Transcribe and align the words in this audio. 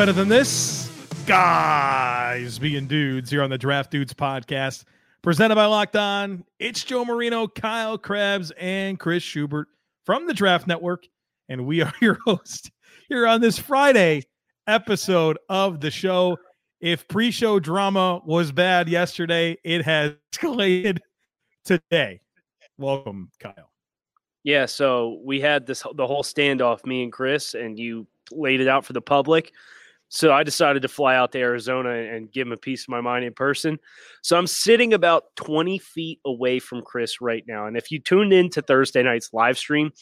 Better 0.00 0.14
than 0.14 0.30
this? 0.30 0.90
Guys 1.26 2.58
being 2.58 2.86
dudes 2.86 3.30
here 3.30 3.42
on 3.42 3.50
the 3.50 3.58
Draft 3.58 3.90
Dudes 3.90 4.14
podcast, 4.14 4.84
presented 5.20 5.56
by 5.56 5.66
Locked 5.66 5.94
On. 5.94 6.42
It's 6.58 6.82
Joe 6.82 7.04
Marino, 7.04 7.46
Kyle 7.46 7.98
Crabbs, 7.98 8.50
and 8.52 8.98
Chris 8.98 9.22
Schubert 9.22 9.68
from 10.06 10.26
the 10.26 10.32
Draft 10.32 10.66
Network. 10.66 11.06
And 11.50 11.66
we 11.66 11.82
are 11.82 11.92
your 12.00 12.18
host 12.24 12.70
here 13.10 13.26
on 13.26 13.42
this 13.42 13.58
Friday 13.58 14.22
episode 14.66 15.36
of 15.50 15.82
the 15.82 15.90
show. 15.90 16.38
If 16.80 17.06
pre 17.06 17.30
show 17.30 17.60
drama 17.60 18.22
was 18.24 18.52
bad 18.52 18.88
yesterday, 18.88 19.58
it 19.64 19.84
has 19.84 20.12
escalated 20.32 21.00
today. 21.62 22.22
Welcome, 22.78 23.30
Kyle. 23.38 23.70
Yeah, 24.44 24.64
so 24.64 25.20
we 25.22 25.42
had 25.42 25.66
this 25.66 25.84
the 25.94 26.06
whole 26.06 26.22
standoff, 26.22 26.86
me 26.86 27.02
and 27.02 27.12
Chris, 27.12 27.52
and 27.52 27.78
you 27.78 28.06
laid 28.32 28.62
it 28.62 28.68
out 28.68 28.86
for 28.86 28.94
the 28.94 29.02
public. 29.02 29.52
So 30.12 30.32
I 30.32 30.42
decided 30.42 30.82
to 30.82 30.88
fly 30.88 31.14
out 31.14 31.30
to 31.32 31.38
Arizona 31.38 31.90
and 31.90 32.30
give 32.30 32.48
him 32.48 32.52
a 32.52 32.56
piece 32.56 32.82
of 32.82 32.88
my 32.88 33.00
mind 33.00 33.24
in 33.24 33.32
person. 33.32 33.78
So 34.22 34.36
I'm 34.36 34.48
sitting 34.48 34.92
about 34.92 35.24
20 35.36 35.78
feet 35.78 36.18
away 36.26 36.58
from 36.58 36.82
Chris 36.82 37.20
right 37.20 37.44
now. 37.46 37.66
And 37.66 37.76
if 37.76 37.92
you 37.92 38.00
tuned 38.00 38.32
in 38.32 38.50
to 38.50 38.60
Thursday 38.62 39.04
night's 39.04 39.32
live 39.32 39.56
stream, 39.56 39.92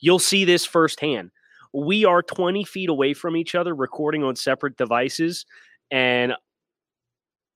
you'll 0.00 0.18
see 0.18 0.44
this 0.44 0.66
firsthand. 0.66 1.30
We 1.72 2.04
are 2.04 2.20
20 2.20 2.64
feet 2.64 2.88
away 2.88 3.14
from 3.14 3.36
each 3.36 3.54
other, 3.54 3.76
recording 3.76 4.24
on 4.24 4.34
separate 4.34 4.76
devices. 4.76 5.46
And 5.88 6.34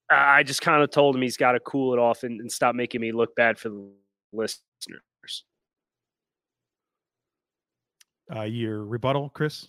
I 0.09 0.45
just 0.45 0.63
kind 0.63 0.85
of 0.85 0.93
told 0.93 1.17
him 1.17 1.23
he's 1.23 1.37
got 1.37 1.53
to 1.53 1.61
cool 1.61 1.95
it 1.95 1.99
off 1.99 2.23
and, 2.23 2.41
and 2.41 2.51
stop 2.51 2.77
making 2.77 3.01
me 3.01 3.11
look 3.11 3.35
bad 3.35 3.59
for 3.59 3.71
the 3.71 3.91
listeners. 4.33 4.63
Uh, 8.35 8.43
your 8.43 8.85
rebuttal, 8.85 9.31
Chris? 9.31 9.67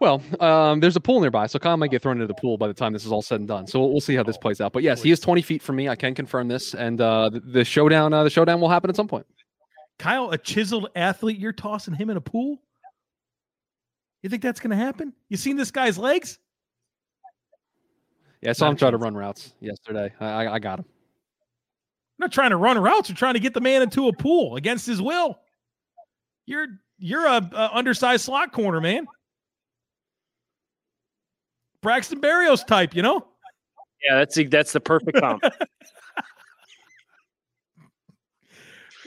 Well, 0.00 0.22
um, 0.38 0.78
there's 0.78 0.94
a 0.94 1.00
pool 1.00 1.20
nearby, 1.20 1.46
so 1.46 1.58
Kyle 1.58 1.76
might 1.76 1.90
get 1.90 2.02
thrown 2.02 2.16
into 2.16 2.28
the 2.28 2.40
pool 2.40 2.56
by 2.56 2.68
the 2.68 2.74
time 2.74 2.92
this 2.92 3.04
is 3.04 3.10
all 3.10 3.22
said 3.22 3.40
and 3.40 3.48
done. 3.48 3.66
So 3.66 3.80
we'll, 3.80 3.90
we'll 3.90 4.00
see 4.00 4.14
how 4.14 4.22
this 4.22 4.38
plays 4.38 4.60
out. 4.60 4.72
But 4.72 4.84
yes, 4.84 5.02
he 5.02 5.10
is 5.10 5.18
20 5.18 5.42
feet 5.42 5.60
from 5.60 5.74
me. 5.74 5.88
I 5.88 5.96
can 5.96 6.14
confirm 6.14 6.46
this, 6.46 6.74
and 6.74 7.00
uh, 7.00 7.30
the, 7.30 7.40
the 7.40 7.64
showdown, 7.64 8.12
uh, 8.12 8.22
the 8.22 8.30
showdown 8.30 8.60
will 8.60 8.68
happen 8.68 8.90
at 8.90 8.96
some 8.96 9.08
point. 9.08 9.26
Kyle, 9.98 10.30
a 10.30 10.38
chiseled 10.38 10.88
athlete, 10.94 11.38
you're 11.38 11.52
tossing 11.52 11.94
him 11.94 12.10
in 12.10 12.16
a 12.16 12.20
pool? 12.20 12.58
You 14.22 14.30
think 14.30 14.42
that's 14.42 14.60
going 14.60 14.70
to 14.70 14.76
happen? 14.76 15.12
You 15.28 15.36
seen 15.36 15.56
this 15.56 15.72
guy's 15.72 15.98
legs? 15.98 16.38
Yeah, 18.40 18.50
I 18.50 18.52
saw 18.52 18.66
Not 18.66 18.70
him 18.72 18.76
try 18.76 18.90
to 18.92 18.96
run 18.96 19.14
routes 19.14 19.52
yesterday. 19.60 20.12
I, 20.20 20.26
I, 20.26 20.54
I 20.54 20.58
got 20.60 20.78
him. 20.78 20.84
I'm 20.88 22.24
not 22.24 22.32
trying 22.32 22.50
to 22.50 22.56
run 22.56 22.78
routes. 22.78 23.10
I'm 23.10 23.16
trying 23.16 23.34
to 23.34 23.40
get 23.40 23.54
the 23.54 23.60
man 23.60 23.82
into 23.82 24.06
a 24.08 24.12
pool 24.12 24.56
against 24.56 24.86
his 24.86 25.02
will. 25.02 25.38
You're 26.46 26.66
you're 26.98 27.26
a, 27.26 27.50
a 27.52 27.70
undersized 27.74 28.24
slot 28.24 28.52
corner, 28.52 28.80
man. 28.80 29.06
Braxton 31.82 32.20
Berrios 32.20 32.66
type, 32.66 32.94
you 32.94 33.02
know? 33.02 33.26
Yeah, 34.06 34.16
that's 34.16 34.38
that's 34.50 34.72
the 34.72 34.80
perfect 34.80 35.18
comp. 35.18 35.42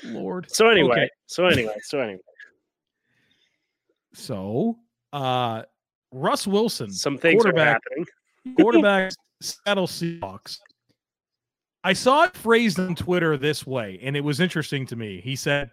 Lord. 0.04 0.48
So 0.50 0.68
anyway, 0.70 0.92
okay. 0.92 1.10
so 1.28 1.46
anyway, 1.46 1.76
so 1.84 2.00
anyway. 2.00 2.22
So, 4.14 4.78
uh 5.14 5.64
Russ 6.12 6.46
Wilson, 6.46 6.92
some 6.92 7.18
things 7.18 7.46
are 7.46 7.56
happening. 7.56 8.06
quarterback 8.58 9.14
Seattle 9.42 9.88
Seahawks. 9.88 10.60
I 11.84 11.94
saw 11.94 12.24
it 12.24 12.36
phrased 12.36 12.80
on 12.80 12.96
Twitter 12.96 13.38
this 13.38 13.66
way, 13.66 14.00
and 14.04 14.16
it 14.16 14.22
was 14.22 14.40
interesting 14.40 14.86
to 14.88 14.96
me. 14.96 15.20
He 15.22 15.36
said, 15.36 15.72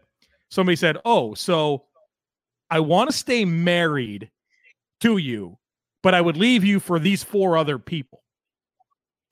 somebody 0.50 0.76
said, 0.76 0.96
Oh, 1.04 1.34
so 1.34 1.84
I 2.70 2.80
want 2.80 3.10
to 3.10 3.16
stay 3.16 3.44
married 3.44 4.30
to 5.00 5.18
you, 5.18 5.58
but 6.02 6.14
I 6.14 6.20
would 6.20 6.36
leave 6.36 6.64
you 6.64 6.80
for 6.80 6.98
these 6.98 7.22
four 7.22 7.56
other 7.56 7.78
people. 7.78 8.22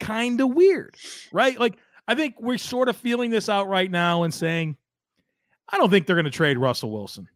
Kind 0.00 0.41
of 0.41 0.54
weird, 0.54 0.94
right? 1.32 1.59
Like, 1.59 1.77
I 2.09 2.15
think 2.15 2.41
we're 2.41 2.59
sort 2.59 2.88
of 2.88 2.97
feeling 2.97 3.31
this 3.31 3.49
out 3.49 3.69
right 3.69 3.91
now 3.91 4.22
and 4.22 4.32
saying, 4.32 4.77
I 5.69 5.78
don't 5.78 5.91
think 5.91 6.06
they're 6.06 6.16
going 6.16 6.25
to 6.25 6.31
trade 6.31 6.59
Russell 6.59 6.91
Wilson. 6.91 7.28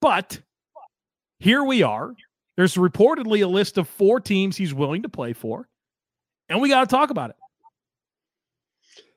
But 0.00 0.40
here 1.38 1.62
we 1.62 1.82
are. 1.82 2.14
There's 2.56 2.76
reportedly 2.76 3.42
a 3.42 3.48
list 3.48 3.78
of 3.78 3.88
four 3.88 4.20
teams 4.20 4.56
he's 4.56 4.72
willing 4.72 5.02
to 5.02 5.08
play 5.08 5.32
for, 5.32 5.68
and 6.48 6.60
we 6.60 6.68
got 6.68 6.88
to 6.88 6.94
talk 6.94 7.10
about 7.10 7.30
it. 7.30 7.36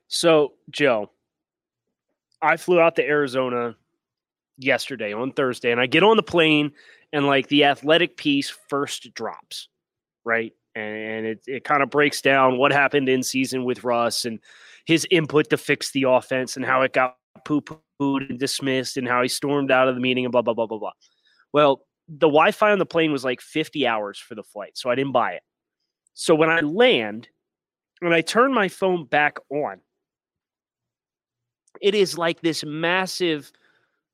So, 0.08 0.54
Joe, 0.70 1.10
I 2.42 2.56
flew 2.56 2.80
out 2.80 2.96
to 2.96 3.06
Arizona 3.06 3.76
yesterday 4.56 5.12
on 5.12 5.32
Thursday, 5.32 5.70
and 5.70 5.80
I 5.80 5.86
get 5.86 6.02
on 6.02 6.16
the 6.16 6.22
plane 6.22 6.72
and 7.12 7.26
like 7.26 7.48
the 7.48 7.64
athletic 7.64 8.16
piece 8.16 8.50
first 8.68 9.12
drops, 9.14 9.68
right? 10.24 10.52
And 10.74 11.26
it, 11.26 11.42
it 11.46 11.64
kind 11.64 11.82
of 11.82 11.90
breaks 11.90 12.20
down 12.20 12.58
what 12.58 12.72
happened 12.72 13.08
in 13.08 13.22
season 13.22 13.64
with 13.64 13.84
Russ 13.84 14.24
and 14.24 14.38
his 14.86 15.06
input 15.10 15.50
to 15.50 15.56
fix 15.56 15.90
the 15.92 16.04
offense 16.04 16.56
and 16.56 16.64
how 16.64 16.82
it 16.82 16.92
got 16.92 17.16
poo 17.44 17.60
pooed 17.60 18.28
and 18.28 18.38
dismissed 18.38 18.96
and 18.96 19.08
how 19.08 19.22
he 19.22 19.28
stormed 19.28 19.70
out 19.70 19.88
of 19.88 19.94
the 19.94 20.00
meeting 20.00 20.24
and 20.24 20.32
blah, 20.32 20.42
blah, 20.42 20.54
blah, 20.54 20.66
blah, 20.66 20.78
blah. 20.78 20.92
Well, 21.52 21.82
the 22.08 22.26
Wi 22.26 22.52
Fi 22.52 22.72
on 22.72 22.78
the 22.78 22.86
plane 22.86 23.12
was 23.12 23.24
like 23.24 23.40
50 23.40 23.86
hours 23.86 24.18
for 24.18 24.34
the 24.34 24.42
flight, 24.42 24.76
so 24.78 24.90
I 24.90 24.94
didn't 24.94 25.12
buy 25.12 25.32
it. 25.32 25.42
So 26.14 26.34
when 26.34 26.50
I 26.50 26.60
land 26.60 27.28
and 28.00 28.14
I 28.14 28.20
turn 28.22 28.52
my 28.52 28.68
phone 28.68 29.04
back 29.04 29.38
on, 29.50 29.80
it 31.80 31.94
is 31.94 32.16
like 32.16 32.40
this 32.40 32.64
massive 32.64 33.52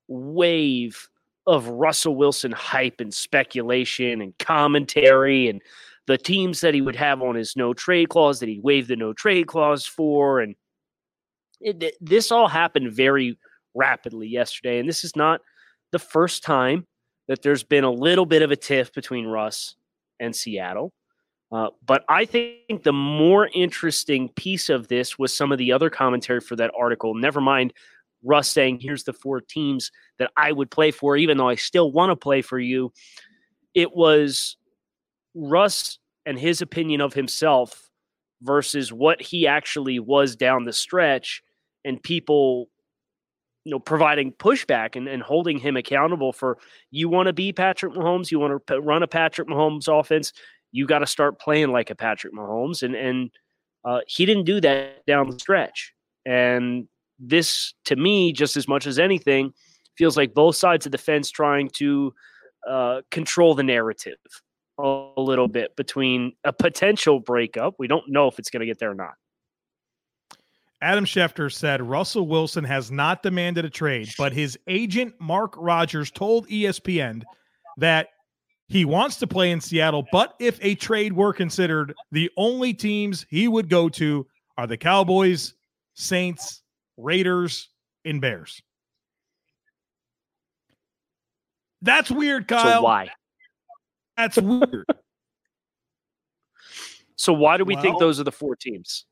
wave 0.09 1.09
of 1.47 1.69
Russell 1.69 2.16
Wilson 2.16 2.53
hype 2.53 3.00
and 3.00 3.12
speculation 3.12 4.21
and 4.21 4.37
commentary 4.38 5.49
and 5.49 5.60
the 6.06 6.19
teams 6.19 6.60
that 6.60 6.75
he 6.75 6.81
would 6.82 6.97
have 6.97 7.22
on 7.22 7.34
his 7.34 7.56
no 7.56 7.72
trade 7.72 8.09
clause 8.09 8.41
that 8.41 8.49
he 8.49 8.60
waived 8.60 8.88
the 8.88 8.97
no 8.97 9.12
trade 9.12 9.47
clause 9.47 9.87
for. 9.87 10.41
And 10.41 10.55
it, 11.60 11.94
this 12.00 12.31
all 12.31 12.49
happened 12.49 12.93
very 12.93 13.38
rapidly 13.75 14.28
yesterday. 14.28 14.78
And 14.78 14.88
this 14.88 15.05
is 15.05 15.16
not 15.16 15.41
the 15.93 15.99
first 15.99 16.43
time 16.43 16.87
that 17.28 17.43
there's 17.43 17.62
been 17.62 17.84
a 17.84 17.91
little 17.91 18.26
bit 18.26 18.43
of 18.43 18.50
a 18.50 18.56
tiff 18.56 18.93
between 18.93 19.26
Russ 19.26 19.76
and 20.21 20.34
Seattle. 20.34 20.93
Uh, 21.53 21.69
but 21.87 22.05
I 22.09 22.25
think 22.25 22.82
the 22.82 22.93
more 22.93 23.49
interesting 23.55 24.28
piece 24.31 24.69
of 24.69 24.88
this 24.88 25.19
was 25.19 25.34
some 25.34 25.53
of 25.53 25.59
the 25.59 25.72
other 25.72 25.88
commentary 25.88 26.41
for 26.41 26.56
that 26.56 26.72
article. 26.78 27.15
Never 27.15 27.41
mind 27.41 27.72
Russ 28.25 28.49
saying, 28.49 28.81
here's 28.81 29.05
the 29.05 29.12
four 29.12 29.41
teams 29.41 29.91
that 30.19 30.31
I 30.37 30.53
would 30.53 30.71
play 30.71 30.91
for, 30.91 31.17
even 31.17 31.37
though 31.37 31.49
I 31.49 31.55
still 31.57 31.93
want 31.93 32.11
to 32.11 32.17
play 32.17 32.43
for 32.43 32.59
you. 32.59 32.93
It 33.75 33.95
was 33.95 34.57
Russ 35.35 35.99
and 36.27 36.39
his 36.39 36.62
opinion 36.62 37.01
of 37.01 37.15
himself 37.15 37.91
versus 38.43 38.93
what 38.93 39.21
he 39.21 39.47
actually 39.47 39.99
was 39.99 40.37
down 40.37 40.65
the 40.65 40.73
stretch 40.73 41.43
and 41.85 42.03
people 42.03 42.69
you 43.65 43.71
know 43.71 43.79
providing 43.79 44.33
pushback 44.33 44.95
and, 44.97 45.09
and 45.09 45.23
holding 45.23 45.59
him 45.59 45.77
accountable 45.77 46.33
for 46.33 46.59
you 46.91 47.09
want 47.09 47.27
to 47.27 47.33
be 47.33 47.53
Patrick 47.53 47.95
Mahomes, 47.95 48.31
you 48.31 48.39
want 48.39 48.67
to 48.67 48.81
run 48.81 49.03
a 49.03 49.06
Patrick 49.06 49.49
Mahomes 49.49 49.89
offense, 49.89 50.33
you 50.73 50.87
got 50.87 50.99
to 50.99 51.06
start 51.06 51.41
playing 51.41 51.71
like 51.71 51.91
a 51.91 51.95
Patrick 51.95 52.35
Mahomes 52.35 52.83
and 52.83 52.95
and 52.95 53.31
uh, 53.85 54.01
he 54.06 54.25
didn't 54.25 54.45
do 54.45 54.61
that 54.62 55.05
down 55.06 55.29
the 55.29 55.39
stretch. 55.39 55.93
And 56.25 56.89
this 57.19 57.75
to 57.84 57.97
me, 57.97 58.32
just 58.32 58.56
as 58.56 58.69
much 58.69 58.86
as 58.86 58.98
anything, 58.98 59.52
feels 59.97 60.16
like 60.16 60.34
both 60.34 60.56
sides 60.56 60.86
of 60.86 60.92
the 60.92 60.98
fence 60.98 61.30
trying 61.30 61.69
to 61.70 62.12
uh, 62.69 63.02
control 63.10 63.54
the 63.54 63.62
narrative 63.62 64.19
a 64.78 65.12
little 65.16 65.49
bit 65.49 65.76
between 65.76 66.32
a 66.44 66.52
potential 66.52 67.20
breakup. 67.20 67.75
We 67.78 67.87
don't 67.87 68.08
know 68.08 68.26
if 68.26 68.38
it's 68.38 68.50
going 68.50 68.61
to 68.61 68.66
get 68.66 68.78
there 68.78 68.90
or 68.90 68.94
not. 68.94 69.14
Adam 70.82 71.05
Schefter 71.05 71.50
said 71.50 71.81
Russell 71.81 72.26
Wilson 72.26 72.64
has 72.64 72.90
not 72.90 73.22
demanded 73.22 73.64
a 73.64 73.70
trade, 73.70 74.12
but 74.19 74.32
his 74.32 74.58
agent 74.67 75.14
Mark 75.19 75.55
Rogers 75.56 76.10
told 76.10 76.49
ESPN 76.49 77.22
that 77.78 78.08
he 78.69 78.84
wants 78.84 79.17
to 79.17 79.26
play 79.26 79.50
in 79.50 79.60
Seattle, 79.60 80.06
but 80.10 80.34
if 80.40 80.58
a 80.62 80.75
trade 80.75 81.12
were 81.12 81.32
considered, 81.32 81.94
the 82.12 82.31
only 82.37 82.75
teams 82.75 83.25
he 83.31 83.46
would 83.46 83.69
go 83.69 83.88
to 83.90 84.26
are 84.58 84.67
the 84.67 84.76
Cowboys, 84.76 85.55
Saints, 85.94 86.63
Raiders, 86.96 87.69
and 88.05 88.20
Bears. 88.20 88.62
That's 91.82 92.11
weird, 92.11 92.49
Kyle. 92.49 92.79
So 92.79 92.82
why? 92.82 93.11
That's 94.17 94.38
weird. 94.38 94.87
so 97.17 97.32
why 97.32 97.56
do 97.56 97.64
we 97.64 97.75
well, 97.75 97.82
think 97.82 97.99
those 97.99 98.20
are 98.20 98.25
the 98.25 98.32
four 98.32 98.56
teams? 98.56 99.05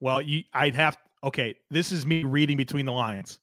Well, 0.00 0.22
you, 0.22 0.44
I'd 0.52 0.76
have. 0.76 0.96
Okay, 1.24 1.56
this 1.70 1.90
is 1.90 2.06
me 2.06 2.24
reading 2.24 2.56
between 2.56 2.86
the 2.86 2.92
lines. 2.92 3.38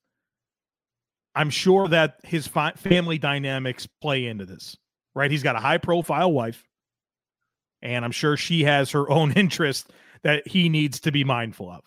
I'm 1.36 1.50
sure 1.50 1.88
that 1.88 2.20
his 2.24 2.48
fi- 2.48 2.74
family 2.74 3.18
dynamics 3.18 3.88
play 4.02 4.28
into 4.28 4.46
this, 4.46 4.78
right? 5.16 5.32
He's 5.32 5.44
got 5.44 5.56
a 5.56 5.60
high 5.60 5.80
profile 5.80 6.32
wife, 6.32 6.64
and 7.82 8.06
I'm 8.06 8.12
sure 8.12 8.38
she 8.38 8.64
has 8.64 8.92
her 8.92 9.10
own 9.10 9.32
interest 9.34 9.92
that 10.22 10.48
he 10.48 10.70
needs 10.70 11.00
to 11.02 11.12
be 11.12 11.24
mindful 11.24 11.70
of. 11.70 11.84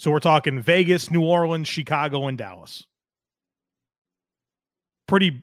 So 0.00 0.10
we're 0.10 0.18
talking 0.18 0.62
Vegas, 0.62 1.10
New 1.10 1.20
Orleans, 1.22 1.68
Chicago, 1.68 2.26
and 2.26 2.38
Dallas. 2.38 2.86
pretty 5.06 5.42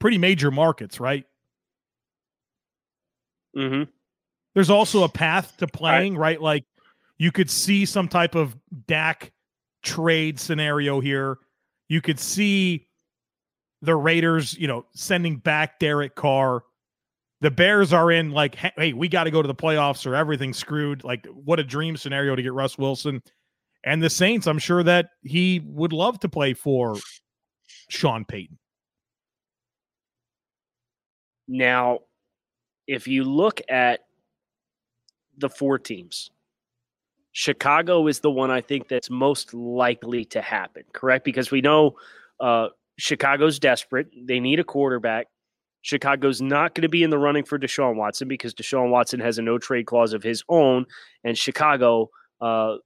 pretty 0.00 0.18
major 0.18 0.50
markets, 0.50 0.98
right? 0.98 1.24
Mm-hmm. 3.56 3.88
There's 4.56 4.70
also 4.70 5.04
a 5.04 5.08
path 5.08 5.56
to 5.58 5.68
playing, 5.68 6.16
right? 6.16 6.42
Like 6.42 6.64
you 7.16 7.30
could 7.30 7.48
see 7.48 7.84
some 7.84 8.08
type 8.08 8.34
of 8.34 8.56
Dak 8.88 9.30
trade 9.84 10.40
scenario 10.40 10.98
here. 10.98 11.38
You 11.88 12.00
could 12.00 12.18
see 12.18 12.88
the 13.82 13.94
Raiders, 13.94 14.58
you 14.58 14.66
know, 14.66 14.84
sending 14.96 15.36
back 15.36 15.78
Derek 15.78 16.16
Carr. 16.16 16.64
The 17.40 17.52
Bears 17.52 17.92
are 17.92 18.10
in 18.10 18.32
like, 18.32 18.56
hey, 18.56 18.94
we 18.94 19.06
got 19.06 19.24
to 19.24 19.30
go 19.30 19.42
to 19.42 19.46
the 19.46 19.54
playoffs 19.54 20.06
or 20.06 20.16
everything's 20.16 20.58
screwed. 20.58 21.04
Like, 21.04 21.24
what 21.26 21.60
a 21.60 21.64
dream 21.64 21.96
scenario 21.96 22.34
to 22.34 22.42
get 22.42 22.52
Russ 22.52 22.76
Wilson. 22.76 23.22
And 23.84 24.02
the 24.02 24.10
Saints, 24.10 24.46
I'm 24.46 24.58
sure 24.58 24.82
that 24.82 25.10
he 25.22 25.60
would 25.64 25.92
love 25.92 26.20
to 26.20 26.28
play 26.28 26.54
for 26.54 26.96
Sean 27.88 28.24
Payton. 28.24 28.58
Now, 31.48 32.00
if 32.86 33.08
you 33.08 33.24
look 33.24 33.60
at 33.68 34.00
the 35.36 35.48
four 35.48 35.78
teams, 35.78 36.30
Chicago 37.32 38.06
is 38.06 38.20
the 38.20 38.30
one 38.30 38.50
I 38.50 38.60
think 38.60 38.88
that's 38.88 39.10
most 39.10 39.52
likely 39.54 40.24
to 40.26 40.40
happen, 40.40 40.84
correct? 40.92 41.24
Because 41.24 41.50
we 41.50 41.60
know 41.60 41.96
uh, 42.40 42.68
Chicago's 42.98 43.58
desperate. 43.58 44.08
They 44.16 44.38
need 44.38 44.60
a 44.60 44.64
quarterback. 44.64 45.28
Chicago's 45.80 46.40
not 46.40 46.74
going 46.74 46.82
to 46.82 46.88
be 46.88 47.02
in 47.02 47.10
the 47.10 47.18
running 47.18 47.44
for 47.44 47.58
Deshaun 47.58 47.96
Watson 47.96 48.28
because 48.28 48.54
Deshaun 48.54 48.90
Watson 48.90 49.18
has 49.18 49.38
a 49.38 49.42
no 49.42 49.58
trade 49.58 49.86
clause 49.86 50.12
of 50.12 50.22
his 50.22 50.44
own, 50.48 50.86
and 51.24 51.36
Chicago 51.36 52.10
uh, 52.40 52.76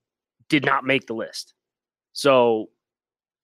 did 0.48 0.64
not 0.64 0.84
make 0.84 1.06
the 1.06 1.14
list. 1.14 1.54
So, 2.12 2.70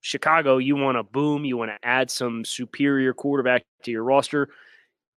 Chicago, 0.01 0.57
you 0.57 0.75
want 0.75 0.97
to 0.97 1.03
boom, 1.03 1.45
you 1.45 1.57
want 1.57 1.71
to 1.71 1.87
add 1.87 2.09
some 2.09 2.43
superior 2.43 3.13
quarterback 3.13 3.63
to 3.83 3.91
your 3.91 4.03
roster. 4.03 4.49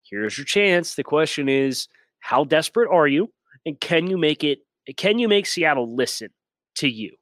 Here's 0.09 0.37
your 0.37 0.45
chance. 0.45 0.95
The 0.95 1.03
question 1.03 1.47
is, 1.47 1.87
how 2.19 2.43
desperate 2.43 2.89
are 2.89 3.07
you, 3.07 3.31
and 3.65 3.79
can 3.79 4.07
you 4.07 4.17
make 4.17 4.43
it? 4.43 4.59
Can 4.97 5.19
you 5.19 5.27
make 5.27 5.45
Seattle 5.45 5.95
listen 5.95 6.29
to 6.75 6.89
you 6.89 7.15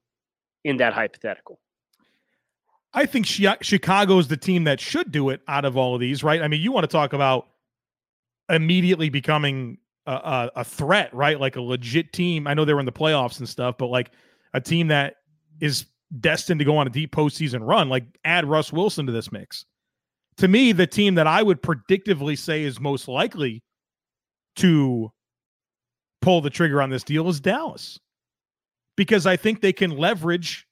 in 0.63 0.77
that 0.77 0.93
hypothetical? 0.93 1.59
I 2.93 3.05
think 3.05 3.25
Chicago 3.25 4.17
is 4.17 4.27
the 4.27 4.37
team 4.37 4.65
that 4.65 4.79
should 4.79 5.11
do 5.11 5.29
it 5.29 5.41
out 5.47 5.63
of 5.63 5.77
all 5.77 5.95
of 5.95 6.01
these, 6.01 6.23
right? 6.23 6.41
I 6.41 6.47
mean, 6.47 6.61
you 6.61 6.71
want 6.71 6.83
to 6.83 6.89
talk 6.89 7.13
about 7.13 7.47
immediately 8.49 9.09
becoming 9.09 9.77
a, 10.05 10.11
a, 10.11 10.51
a, 10.57 10.63
threat, 10.65 11.13
right? 11.13 11.39
Like 11.39 11.55
a 11.55 11.61
legit 11.61 12.11
team. 12.11 12.47
I 12.47 12.53
know 12.53 12.65
they 12.65 12.73
were 12.73 12.81
in 12.81 12.85
the 12.85 12.91
playoffs 12.91 13.39
and 13.39 13.47
stuff, 13.47 13.77
but 13.77 13.87
like 13.87 14.11
a 14.53 14.61
team 14.61 14.87
that 14.87 15.15
is 15.59 15.85
destined 16.19 16.59
to 16.59 16.65
go 16.65 16.77
on 16.77 16.87
a 16.87 16.89
deep 16.89 17.13
postseason 17.13 17.65
run, 17.65 17.89
like 17.89 18.05
add 18.25 18.45
Russ 18.45 18.73
Wilson 18.73 19.05
to 19.05 19.11
this 19.11 19.31
mix. 19.31 19.65
To 20.37 20.47
me, 20.47 20.71
the 20.71 20.87
team 20.87 21.15
that 21.15 21.27
I 21.27 21.43
would 21.43 21.61
predictively 21.61 22.37
say 22.37 22.63
is 22.63 22.79
most 22.79 23.07
likely 23.07 23.63
to 24.57 25.11
pull 26.21 26.41
the 26.41 26.49
trigger 26.49 26.81
on 26.81 26.89
this 26.89 27.03
deal 27.03 27.27
is 27.29 27.39
Dallas. 27.39 27.99
Because 28.97 29.25
I 29.25 29.37
think 29.37 29.61
they 29.61 29.73
can 29.73 29.91
leverage 29.91 30.67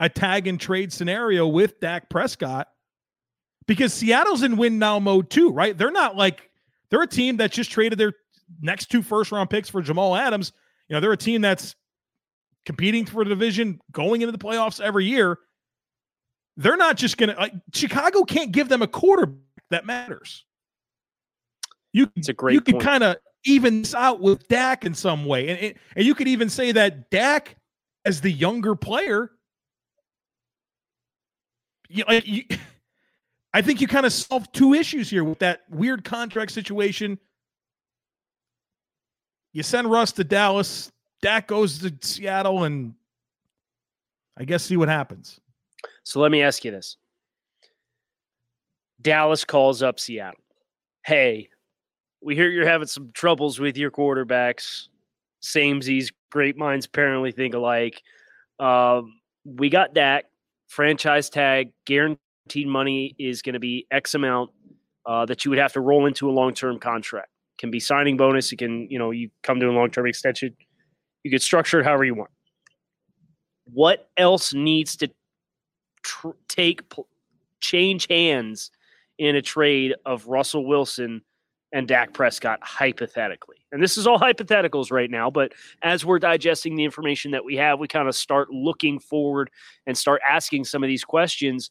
a 0.00 0.08
tag 0.08 0.46
and 0.46 0.60
trade 0.60 0.92
scenario 0.92 1.46
with 1.46 1.80
Dak 1.80 2.08
Prescott 2.08 2.68
because 3.66 3.92
Seattle's 3.92 4.42
in 4.42 4.56
win 4.56 4.78
now 4.78 4.98
mode 4.98 5.30
too, 5.30 5.50
right? 5.50 5.76
They're 5.76 5.90
not 5.90 6.16
like 6.16 6.50
they're 6.90 7.02
a 7.02 7.06
team 7.06 7.36
that 7.38 7.52
just 7.52 7.70
traded 7.70 7.98
their 7.98 8.12
next 8.60 8.90
two 8.90 9.02
first 9.02 9.32
round 9.32 9.50
picks 9.50 9.68
for 9.68 9.82
Jamal 9.82 10.16
Adams. 10.16 10.52
You 10.88 10.94
know, 10.94 11.00
they're 11.00 11.12
a 11.12 11.16
team 11.16 11.40
that's 11.40 11.74
competing 12.64 13.06
for 13.06 13.24
the 13.24 13.30
division, 13.30 13.80
going 13.90 14.22
into 14.22 14.32
the 14.32 14.38
playoffs 14.38 14.80
every 14.80 15.06
year. 15.06 15.38
They're 16.56 16.76
not 16.76 16.96
just 16.96 17.16
going 17.16 17.30
to 17.30 17.36
like 17.36 17.54
Chicago 17.72 18.24
can't 18.24 18.52
give 18.52 18.68
them 18.68 18.82
a 18.82 18.86
quarterback 18.86 19.38
that 19.70 19.86
matters. 19.86 20.44
You 21.92 22.10
it's 22.16 22.28
a 22.28 22.32
great 22.32 22.54
you 22.54 22.60
can 22.60 22.78
kind 22.78 23.02
of 23.02 23.16
even 23.44 23.82
this 23.82 23.94
out 23.94 24.20
with 24.20 24.46
Dak 24.48 24.84
in 24.84 24.94
some 24.94 25.24
way. 25.24 25.48
And, 25.48 25.74
and 25.96 26.06
you 26.06 26.14
could 26.14 26.28
even 26.28 26.48
say 26.48 26.72
that 26.72 27.10
Dak 27.10 27.56
as 28.04 28.20
the 28.20 28.30
younger 28.30 28.74
player 28.74 29.30
you, 31.92 32.04
like, 32.08 32.26
you, 32.26 32.44
I 33.54 33.60
think 33.60 33.80
you 33.80 33.86
kind 33.86 34.06
of 34.06 34.12
solved 34.12 34.54
two 34.54 34.72
issues 34.72 35.10
here 35.10 35.24
with 35.24 35.40
that 35.40 35.60
weird 35.68 36.04
contract 36.04 36.52
situation. 36.52 37.18
You 39.52 39.62
send 39.62 39.90
Russ 39.90 40.12
to 40.12 40.24
Dallas, 40.24 40.90
Dak 41.22 41.46
goes 41.46 41.78
to 41.78 41.94
Seattle, 42.00 42.64
and 42.64 42.94
I 44.36 44.44
guess 44.44 44.64
see 44.64 44.76
what 44.76 44.88
happens. 44.88 45.40
So 46.04 46.20
let 46.20 46.30
me 46.30 46.42
ask 46.42 46.64
you 46.64 46.72
this. 46.72 46.96
Dallas 49.00 49.44
calls 49.44 49.82
up 49.82 49.98
Seattle. 49.98 50.40
Hey, 51.04 51.48
we 52.20 52.34
hear 52.34 52.50
you're 52.50 52.68
having 52.68 52.86
some 52.86 53.10
troubles 53.14 53.58
with 53.58 53.76
your 53.76 53.90
quarterbacks. 53.90 54.88
Samesies, 55.42 56.12
great 56.30 56.56
minds 56.56 56.86
apparently 56.86 57.32
think 57.32 57.54
alike. 57.54 58.02
Um, 58.60 59.20
we 59.44 59.70
got 59.70 59.94
Dak 59.94 60.26
franchise 60.68 61.28
tag, 61.28 61.72
guaranteed 61.84 62.66
money 62.66 63.14
is 63.18 63.42
going 63.42 63.54
to 63.54 63.60
be 63.60 63.86
X 63.90 64.14
amount 64.14 64.50
uh, 65.04 65.26
that 65.26 65.44
you 65.44 65.50
would 65.50 65.58
have 65.58 65.72
to 65.72 65.80
roll 65.80 66.06
into 66.06 66.30
a 66.30 66.32
long 66.32 66.54
term 66.54 66.78
contract. 66.78 67.28
Can 67.58 67.70
be 67.70 67.80
signing 67.80 68.16
bonus. 68.16 68.50
It 68.52 68.56
can, 68.56 68.88
you 68.90 68.98
know, 68.98 69.10
you 69.10 69.30
come 69.42 69.60
to 69.60 69.68
a 69.68 69.70
long 69.70 69.90
term 69.90 70.06
extension. 70.06 70.56
You 71.22 71.30
could 71.30 71.42
structure 71.42 71.80
it 71.80 71.84
however 71.84 72.04
you 72.04 72.14
want. 72.14 72.30
What 73.64 74.08
else 74.16 74.52
needs 74.52 74.96
to 74.96 75.10
tr- 76.02 76.30
take 76.48 76.82
change 77.60 78.06
hands 78.08 78.70
in 79.18 79.36
a 79.36 79.42
trade 79.42 79.94
of 80.04 80.26
Russell 80.26 80.66
Wilson 80.66 81.22
and 81.72 81.88
Dak 81.88 82.12
Prescott 82.12 82.58
hypothetically. 82.62 83.56
And 83.72 83.82
this 83.82 83.96
is 83.96 84.06
all 84.06 84.18
hypotheticals 84.18 84.92
right 84.92 85.10
now, 85.10 85.30
but 85.30 85.52
as 85.82 86.04
we're 86.04 86.18
digesting 86.18 86.76
the 86.76 86.84
information 86.84 87.30
that 87.30 87.44
we 87.44 87.56
have, 87.56 87.78
we 87.78 87.88
kind 87.88 88.08
of 88.08 88.14
start 88.14 88.50
looking 88.50 88.98
forward 88.98 89.50
and 89.86 89.96
start 89.96 90.20
asking 90.28 90.64
some 90.64 90.82
of 90.82 90.88
these 90.88 91.04
questions. 91.04 91.70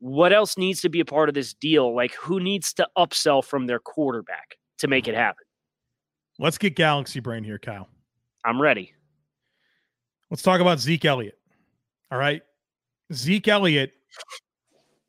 What 0.00 0.34
else 0.34 0.58
needs 0.58 0.82
to 0.82 0.90
be 0.90 1.00
a 1.00 1.04
part 1.06 1.30
of 1.30 1.34
this 1.34 1.54
deal? 1.54 1.94
Like 1.94 2.14
who 2.14 2.40
needs 2.40 2.74
to 2.74 2.86
upsell 2.98 3.42
from 3.42 3.66
their 3.66 3.78
quarterback 3.78 4.56
to 4.78 4.88
make 4.88 5.08
it 5.08 5.14
happen? 5.14 5.44
Let's 6.38 6.58
get 6.58 6.76
Galaxy 6.76 7.20
Brain 7.20 7.44
here, 7.44 7.58
Kyle. 7.58 7.88
I'm 8.46 8.62
ready. 8.62 8.92
Let's 10.30 10.42
talk 10.42 10.60
about 10.60 10.78
Zeke 10.78 11.04
Elliott. 11.04 11.36
All 12.12 12.18
right. 12.18 12.42
Zeke 13.12 13.48
Elliott 13.48 13.92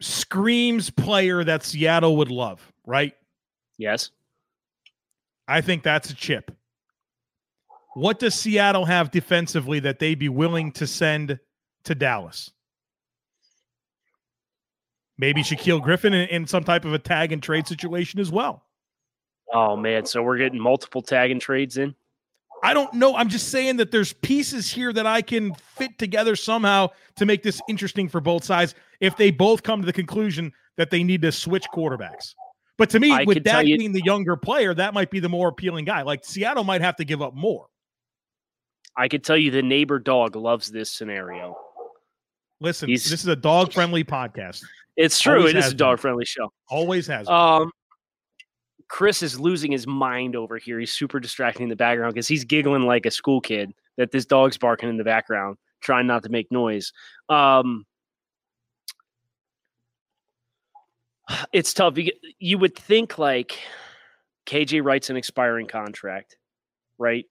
screams 0.02 0.90
player 0.90 1.44
that 1.44 1.64
Seattle 1.64 2.18
would 2.18 2.32
love, 2.32 2.74
right? 2.86 3.14
Yes. 3.78 4.10
I 5.48 5.62
think 5.62 5.84
that's 5.84 6.10
a 6.10 6.16
chip. 6.16 6.52
What 7.94 8.20
does 8.20 8.34
Seattle 8.36 8.86
have 8.86 9.12
defensively 9.12 9.80
that 9.82 10.00
they'd 10.00 10.20
be 10.20 10.30
willing 10.30 10.72
to 10.74 10.88
send 10.88 11.40
to 11.84 11.96
Dallas? 11.96 12.52
Maybe 15.18 15.42
Shaquill 15.42 15.82
Griffin 15.82 16.14
in, 16.14 16.28
in 16.30 16.48
some 16.48 16.64
type 16.64 16.86
of 16.86 16.94
a 16.94 17.00
tag 17.00 17.32
and 17.32 17.42
trade 17.42 17.68
situation 17.68 18.20
as 18.20 18.32
well. 18.32 18.64
Oh 19.54 19.76
man, 19.76 20.06
so 20.06 20.22
we're 20.22 20.38
getting 20.38 20.60
multiple 20.60 21.02
tag 21.02 21.32
and 21.32 21.42
trades 21.42 21.78
in. 21.78 21.96
I 22.64 22.74
don't 22.74 22.94
know. 22.94 23.16
I'm 23.16 23.30
just 23.30 23.50
saying 23.50 23.78
that 23.78 23.92
there's 23.92 24.14
pieces 24.14 24.70
here 24.70 24.92
that 24.94 25.06
I 25.06 25.22
can 25.22 25.54
fit 25.54 25.98
together 25.98 26.36
somehow 26.36 26.90
to 27.18 27.26
make 27.26 27.44
this 27.44 27.62
interesting 27.70 28.10
for 28.10 28.20
both 28.20 28.44
sides 28.44 28.76
if 29.00 29.16
they 29.16 29.32
both 29.32 29.64
come 29.64 29.82
to 29.82 29.86
the 29.86 29.94
conclusion 29.94 30.52
that 30.78 30.90
they 30.90 31.04
need 31.04 31.22
to 31.22 31.32
switch 31.32 31.66
quarterbacks. 31.74 32.34
But 32.78 32.90
to 32.92 33.00
me, 33.00 33.12
I 33.12 33.24
with 33.24 33.44
Dak 33.44 33.66
you, 33.66 33.78
being 33.78 33.92
the 33.92 34.04
younger 34.04 34.36
player, 34.36 34.74
that 34.74 34.94
might 34.94 35.10
be 35.10 35.20
the 35.20 35.30
more 35.30 35.50
appealing 35.50 35.86
guy. 35.86 36.04
Like 36.04 36.24
Seattle 36.24 36.64
might 36.64 36.82
have 36.82 36.96
to 36.98 37.06
give 37.06 37.22
up 37.22 37.34
more. 37.34 37.68
I 38.96 39.08
could 39.08 39.24
tell 39.24 39.38
you 39.38 39.52
the 39.52 39.62
neighbor 39.62 40.00
dog 40.00 40.36
loves 40.36 40.72
this 40.72 40.92
scenario. 40.92 41.56
Listen, 42.60 42.90
He's, 42.90 43.08
this 43.10 43.22
is 43.22 43.28
a 43.28 43.36
dog 43.36 43.72
friendly 43.74 44.04
podcast. 44.04 44.64
It's 44.96 45.20
true. 45.20 45.38
Always 45.38 45.54
it 45.54 45.58
is 45.58 45.72
a 45.72 45.76
dog 45.76 46.00
friendly 46.00 46.26
show. 46.26 46.52
Always 46.70 47.06
has. 47.08 47.28
Um, 47.28 47.72
Chris 48.88 49.22
is 49.22 49.40
losing 49.40 49.72
his 49.72 49.86
mind 49.86 50.36
over 50.36 50.58
here. 50.58 50.80
He's 50.80 50.94
super 50.94 51.20
distracting 51.20 51.64
in 51.64 51.70
the 51.70 51.76
background 51.76 52.14
because 52.14 52.28
he's 52.28 52.46
giggling 52.46 52.84
like 52.84 53.06
a 53.06 53.12
school 53.12 53.42
kid 53.42 53.74
that 53.98 54.12
this 54.12 54.26
dog's 54.26 54.58
barking 54.58 54.90
in 54.90 54.98
the 54.98 55.04
background, 55.04 55.58
trying 55.82 56.08
not 56.08 56.24
to 56.24 56.30
make 56.30 56.52
noise. 56.52 56.94
Um, 57.30 57.86
it's 61.52 61.74
tough. 61.74 61.96
You 62.40 62.58
would 62.58 62.76
think 62.76 63.18
like 63.18 63.60
KJ 64.46 64.84
Wright's 64.84 65.10
an 65.10 65.18
expiring 65.18 65.68
contract, 65.68 66.38
right? 66.98 67.26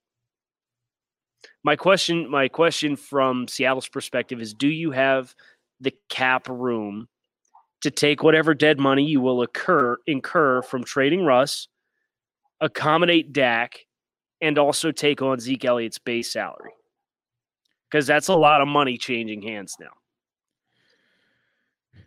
My 1.64 1.76
question, 1.76 2.30
my 2.30 2.48
question 2.48 2.96
from 2.96 3.48
Seattle's 3.48 3.88
perspective 3.88 4.40
is: 4.40 4.52
Do 4.52 4.68
you 4.68 4.90
have 4.90 5.34
the 5.80 5.94
cap 6.08 6.48
room 6.48 7.08
to 7.86 7.90
take 7.92 8.24
whatever 8.24 8.52
dead 8.52 8.80
money 8.80 9.04
you 9.04 9.20
will 9.20 9.42
occur 9.42 9.96
incur 10.08 10.60
from 10.60 10.82
trading 10.82 11.24
Russ, 11.24 11.68
accommodate 12.60 13.32
Dak, 13.32 13.86
and 14.40 14.58
also 14.58 14.90
take 14.90 15.22
on 15.22 15.38
Zeke 15.38 15.64
Elliott's 15.64 16.00
base 16.00 16.32
salary? 16.32 16.72
Because 17.88 18.04
that's 18.04 18.26
a 18.26 18.34
lot 18.34 18.60
of 18.60 18.66
money 18.66 18.98
changing 18.98 19.40
hands 19.40 19.76
now. 19.78 19.92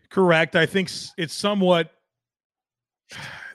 Correct. 0.10 0.58
I 0.58 0.66
think 0.66 0.92
it's 1.18 1.34
somewhat 1.34 1.92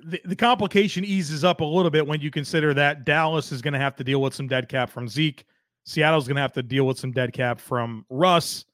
the, 0.03 0.19
the 0.25 0.37
complication 0.37 1.05
eases 1.05 1.45
up 1.45 1.61
a 1.61 1.65
little 1.65 1.91
bit 1.91 2.07
when 2.07 2.23
you 2.23 2.31
consider 2.31 2.73
that 2.73 3.05
Dallas 3.05 3.53
is 3.53 3.61
going 3.61 3.75
to 3.75 3.79
have 3.79 3.97
to 3.97 4.05
deal 4.05 4.23
with 4.23 4.33
some 4.33 4.49
dead 4.49 4.71
cap 4.71 4.89
from 4.89 5.09
Zeke. 5.09 5.45
Seattle's 5.85 6.27
going 6.27 6.37
to 6.37 6.43
have 6.43 6.55
to 6.55 6.63
deal 6.63 6.87
with 6.87 6.99
some 6.99 7.13
dead 7.13 7.35
cap 7.35 7.61
from 7.61 8.07
Russ. 8.09 8.65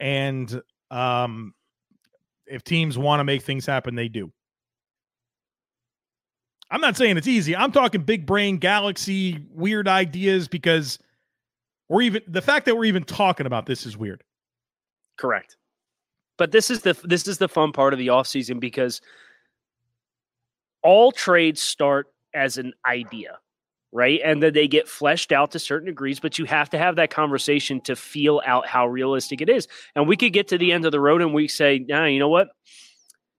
And 0.00 0.62
um, 0.90 1.52
if 2.46 2.64
teams 2.64 2.96
want 2.96 3.20
to 3.20 3.24
make 3.24 3.42
things 3.42 3.66
happen, 3.66 3.94
they 3.94 4.08
do. 4.08 4.32
I'm 6.70 6.80
not 6.80 6.96
saying 6.96 7.16
it's 7.16 7.28
easy. 7.28 7.54
I'm 7.54 7.72
talking 7.72 8.02
big 8.02 8.26
brain 8.26 8.58
galaxy 8.58 9.44
weird 9.50 9.86
ideas 9.86 10.48
because 10.48 10.98
we're 11.88 12.02
even 12.02 12.22
the 12.26 12.42
fact 12.42 12.66
that 12.66 12.76
we're 12.76 12.86
even 12.86 13.04
talking 13.04 13.46
about 13.46 13.66
this 13.66 13.86
is 13.86 13.96
weird. 13.96 14.24
Correct. 15.16 15.56
But 16.38 16.52
this 16.52 16.70
is 16.70 16.80
the 16.80 16.98
this 17.04 17.28
is 17.28 17.38
the 17.38 17.48
fun 17.48 17.72
part 17.72 17.92
of 17.92 17.98
the 17.98 18.08
offseason 18.08 18.58
because 18.58 19.00
all 20.82 21.12
trades 21.12 21.62
start 21.62 22.08
as 22.34 22.58
an 22.58 22.72
idea, 22.84 23.38
right? 23.92 24.20
And 24.24 24.42
then 24.42 24.52
they 24.52 24.68
get 24.68 24.88
fleshed 24.88 25.32
out 25.32 25.52
to 25.52 25.58
certain 25.58 25.86
degrees, 25.86 26.20
but 26.20 26.38
you 26.38 26.44
have 26.44 26.70
to 26.70 26.78
have 26.78 26.96
that 26.96 27.10
conversation 27.10 27.80
to 27.82 27.96
feel 27.96 28.42
out 28.44 28.66
how 28.66 28.86
realistic 28.86 29.40
it 29.40 29.48
is. 29.48 29.68
And 29.94 30.06
we 30.08 30.16
could 30.16 30.32
get 30.32 30.48
to 30.48 30.58
the 30.58 30.72
end 30.72 30.84
of 30.84 30.92
the 30.92 31.00
road 31.00 31.22
and 31.22 31.32
we 31.32 31.48
say, 31.48 31.78
nah, 31.78 32.04
you 32.04 32.18
know 32.18 32.28
what? 32.28 32.48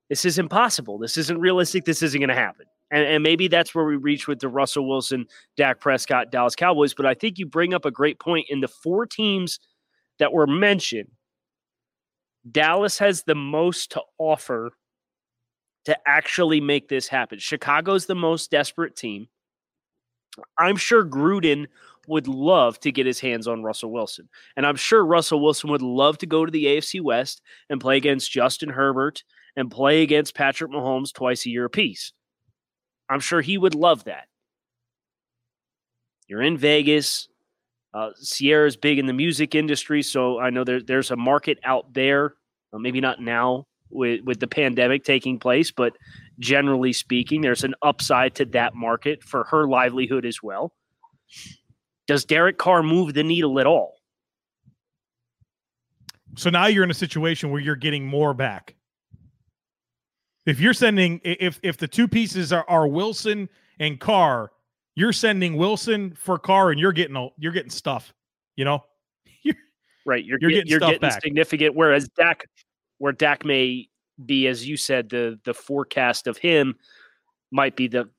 This 0.09 0.25
is 0.25 0.39
impossible. 0.39 0.97
This 0.97 1.17
isn't 1.17 1.39
realistic. 1.39 1.85
This 1.85 2.01
isn't 2.01 2.19
going 2.19 2.29
to 2.29 2.35
happen. 2.35 2.65
And, 2.91 3.03
and 3.03 3.23
maybe 3.23 3.47
that's 3.47 3.75
where 3.75 3.85
we 3.85 3.97
reach 3.97 4.27
with 4.27 4.39
the 4.39 4.47
Russell 4.47 4.87
Wilson, 4.87 5.25
Dak 5.57 5.79
Prescott, 5.79 6.31
Dallas 6.31 6.55
Cowboys. 6.55 6.93
But 6.93 7.05
I 7.05 7.13
think 7.13 7.37
you 7.37 7.45
bring 7.45 7.73
up 7.73 7.85
a 7.85 7.91
great 7.91 8.19
point 8.19 8.47
in 8.49 8.61
the 8.61 8.67
four 8.67 9.05
teams 9.05 9.59
that 10.19 10.31
were 10.31 10.47
mentioned. 10.47 11.09
Dallas 12.49 12.97
has 12.99 13.23
the 13.23 13.35
most 13.35 13.91
to 13.91 14.01
offer 14.17 14.71
to 15.85 15.97
actually 16.07 16.61
make 16.61 16.87
this 16.87 17.07
happen. 17.07 17.39
Chicago's 17.39 18.05
the 18.05 18.15
most 18.15 18.51
desperate 18.51 18.95
team. 18.95 19.27
I'm 20.57 20.75
sure 20.75 21.05
Gruden 21.05 21.67
would 22.07 22.27
love 22.27 22.79
to 22.79 22.91
get 22.91 23.05
his 23.05 23.19
hands 23.19 23.47
on 23.47 23.63
Russell 23.63 23.91
Wilson. 23.91 24.29
And 24.55 24.65
I'm 24.65 24.75
sure 24.75 25.05
Russell 25.05 25.41
Wilson 25.41 25.69
would 25.69 25.81
love 25.81 26.17
to 26.19 26.25
go 26.25 26.45
to 26.45 26.51
the 26.51 26.65
AFC 26.65 27.01
West 27.01 27.41
and 27.69 27.81
play 27.81 27.97
against 27.97 28.31
Justin 28.31 28.69
Herbert 28.69 29.23
and 29.55 29.69
play 29.69 30.03
against 30.03 30.35
Patrick 30.35 30.71
Mahomes 30.71 31.13
twice 31.13 31.45
a 31.45 31.49
year 31.49 31.65
apiece. 31.65 32.13
I'm 33.09 33.19
sure 33.19 33.41
he 33.41 33.57
would 33.57 33.75
love 33.75 34.05
that. 34.05 34.27
You're 36.27 36.41
in 36.41 36.57
Vegas. 36.57 37.29
Uh, 37.93 38.11
Ciara's 38.23 38.77
big 38.77 38.99
in 38.99 39.05
the 39.05 39.13
music 39.13 39.55
industry, 39.55 40.03
so 40.03 40.39
I 40.39 40.49
know 40.49 40.63
there, 40.63 40.81
there's 40.81 41.11
a 41.11 41.15
market 41.15 41.57
out 41.63 41.93
there. 41.93 42.35
Uh, 42.71 42.77
maybe 42.77 43.01
not 43.01 43.21
now, 43.21 43.65
with 43.89 44.21
with 44.23 44.39
the 44.39 44.47
pandemic 44.47 45.03
taking 45.03 45.39
place, 45.39 45.71
but 45.71 45.93
generally 46.39 46.93
speaking, 46.93 47.41
there's 47.41 47.63
an 47.63 47.75
upside 47.81 48.35
to 48.35 48.45
that 48.45 48.75
market 48.75 49.23
for 49.23 49.43
her 49.45 49.67
livelihood 49.67 50.25
as 50.25 50.41
well. 50.41 50.73
Does 52.07 52.25
Derek 52.25 52.57
Carr 52.57 52.83
move 52.83 53.13
the 53.13 53.23
needle 53.23 53.59
at 53.59 53.67
all? 53.67 53.95
So 56.35 56.49
now 56.49 56.67
you're 56.67 56.83
in 56.83 56.91
a 56.91 56.95
situation 56.95 57.51
where 57.51 57.59
you're 57.59 57.75
getting 57.75 58.05
more 58.05 58.33
back. 58.33 58.75
If 60.45 60.59
you're 60.59 60.73
sending 60.73 61.19
if 61.23 61.59
if 61.63 61.77
the 61.77 61.87
two 61.87 62.07
pieces 62.07 62.53
are, 62.53 62.65
are 62.69 62.87
Wilson 62.87 63.49
and 63.79 63.99
Carr, 63.99 64.51
you're 64.95 65.13
sending 65.13 65.57
Wilson 65.57 66.15
for 66.15 66.37
Carr 66.37 66.71
and 66.71 66.79
you're 66.79 66.93
getting 66.93 67.29
you're 67.37 67.51
getting 67.51 67.69
stuff, 67.69 68.13
you 68.55 68.63
know? 68.63 68.83
right, 70.05 70.23
you're, 70.23 70.37
you're 70.39 70.51
getting, 70.51 70.67
you're 70.67 70.79
getting 70.79 71.11
significant 71.21 71.75
whereas 71.75 72.07
Dak 72.09 72.45
where 72.97 73.13
Dak 73.13 73.45
may 73.45 73.89
be, 74.25 74.47
as 74.47 74.67
you 74.67 74.77
said, 74.77 75.09
the 75.09 75.39
the 75.43 75.53
forecast 75.53 76.27
of 76.27 76.37
him 76.37 76.75
might 77.51 77.75
be 77.75 77.87
the 77.87 78.09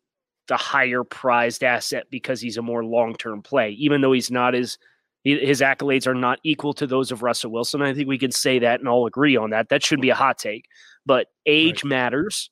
the 0.48 0.56
higher 0.56 1.04
prized 1.04 1.62
asset 1.62 2.06
because 2.10 2.40
he's 2.40 2.56
a 2.56 2.62
more 2.62 2.84
long 2.84 3.14
term 3.14 3.42
play, 3.42 3.70
even 3.72 4.00
though 4.00 4.12
he's 4.12 4.30
not 4.30 4.54
as 4.54 4.78
his 5.24 5.60
accolades 5.60 6.06
are 6.06 6.14
not 6.14 6.38
equal 6.42 6.72
to 6.72 6.86
those 6.86 7.12
of 7.12 7.22
Russell 7.22 7.50
Wilson. 7.50 7.82
I 7.82 7.92
think 7.92 8.08
we 8.08 8.18
can 8.18 8.32
say 8.32 8.58
that 8.60 8.80
and 8.80 8.88
all 8.88 9.06
agree 9.06 9.36
on 9.36 9.50
that. 9.50 9.68
That 9.68 9.84
should 9.84 10.00
be 10.00 10.10
a 10.10 10.14
hot 10.14 10.38
take, 10.38 10.66
but 11.04 11.26
age 11.44 11.84
right. 11.84 11.90
matters, 11.90 12.50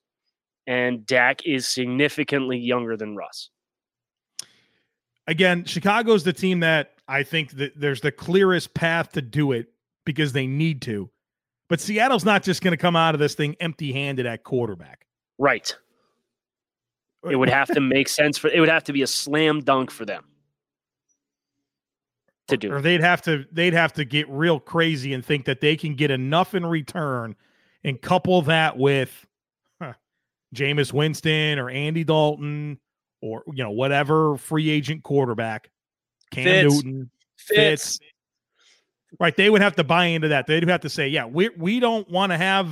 and 0.66 1.06
Dak 1.06 1.46
is 1.46 1.66
significantly 1.66 2.58
younger 2.58 2.96
than 2.96 3.16
Russ. 3.16 3.50
Again, 5.26 5.64
Chicago's 5.64 6.22
the 6.22 6.32
team 6.32 6.60
that 6.60 6.92
I 7.08 7.22
think 7.22 7.52
that 7.52 7.72
there's 7.76 8.00
the 8.00 8.12
clearest 8.12 8.74
path 8.74 9.12
to 9.12 9.22
do 9.22 9.52
it 9.52 9.68
because 10.04 10.32
they 10.32 10.46
need 10.46 10.82
to. 10.82 11.10
But 11.68 11.80
Seattle's 11.80 12.24
not 12.24 12.42
just 12.42 12.62
going 12.62 12.72
to 12.72 12.76
come 12.76 12.96
out 12.96 13.14
of 13.14 13.18
this 13.18 13.34
thing 13.34 13.56
empty 13.60 13.92
handed 13.92 14.26
at 14.26 14.44
quarterback. 14.44 15.06
Right. 15.38 15.74
It 17.28 17.36
would 17.36 17.48
have 17.48 17.68
to 17.68 17.80
make 17.80 18.08
sense 18.08 18.38
for 18.38 18.48
it 18.48 18.60
would 18.60 18.68
have 18.68 18.84
to 18.84 18.92
be 18.92 19.02
a 19.02 19.06
slam 19.06 19.60
dunk 19.60 19.90
for 19.90 20.04
them 20.04 20.24
to 22.48 22.56
do. 22.56 22.72
Or 22.72 22.80
they'd 22.80 23.00
have 23.00 23.20
to 23.22 23.44
they'd 23.50 23.72
have 23.72 23.92
to 23.94 24.04
get 24.04 24.28
real 24.28 24.60
crazy 24.60 25.12
and 25.12 25.24
think 25.24 25.44
that 25.46 25.60
they 25.60 25.76
can 25.76 25.96
get 25.96 26.12
enough 26.12 26.54
in 26.54 26.64
return 26.64 27.34
and 27.82 28.00
couple 28.00 28.42
that 28.42 28.76
with 28.76 29.26
huh, 29.80 29.94
Jameis 30.54 30.92
Winston 30.92 31.58
or 31.58 31.68
Andy 31.68 32.04
Dalton 32.04 32.78
or 33.20 33.42
you 33.52 33.64
know 33.64 33.70
whatever 33.70 34.36
free 34.36 34.70
agent 34.70 35.02
quarterback, 35.02 35.70
Cam 36.30 36.44
Fitz. 36.44 36.74
Newton, 36.74 37.10
Fitz. 37.36 37.98
Fitz 37.98 38.00
Right. 39.18 39.34
They 39.34 39.48
would 39.48 39.62
have 39.62 39.76
to 39.76 39.84
buy 39.84 40.06
into 40.06 40.28
that. 40.28 40.46
They'd 40.46 40.68
have 40.68 40.82
to 40.82 40.90
say, 40.90 41.08
yeah, 41.08 41.26
we 41.26 41.48
we 41.50 41.80
don't 41.80 42.08
want 42.10 42.32
to 42.32 42.36
have 42.36 42.68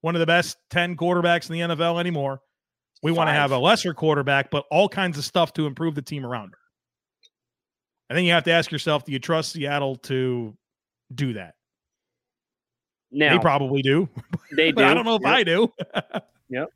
one 0.00 0.14
of 0.14 0.20
the 0.20 0.26
best 0.26 0.56
10 0.70 0.96
quarterbacks 0.96 1.50
in 1.50 1.68
the 1.68 1.74
NFL 1.74 1.98
anymore. 1.98 2.40
We 3.02 3.12
want 3.12 3.28
to 3.28 3.32
have 3.32 3.52
a 3.52 3.58
lesser 3.58 3.94
quarterback, 3.94 4.50
but 4.50 4.64
all 4.70 4.88
kinds 4.88 5.18
of 5.18 5.24
stuff 5.24 5.52
to 5.54 5.66
improve 5.66 5.94
the 5.94 6.02
team 6.02 6.26
around 6.26 6.50
her. 6.50 6.58
I 8.10 8.14
think 8.14 8.26
you 8.26 8.32
have 8.32 8.44
to 8.44 8.52
ask 8.52 8.72
yourself, 8.72 9.04
do 9.04 9.12
you 9.12 9.18
trust 9.18 9.52
Seattle 9.52 9.96
to 9.96 10.56
do 11.14 11.34
that? 11.34 11.54
Now, 13.10 13.36
they 13.36 13.42
probably 13.42 13.82
do. 13.82 14.08
They 14.56 14.72
do. 14.72 14.82
I 14.82 14.94
don't 14.94 15.04
know 15.04 15.16
if 15.16 15.22
yep. 15.22 15.32
I 15.32 15.44
do. 15.44 15.72
yep. 16.48 16.72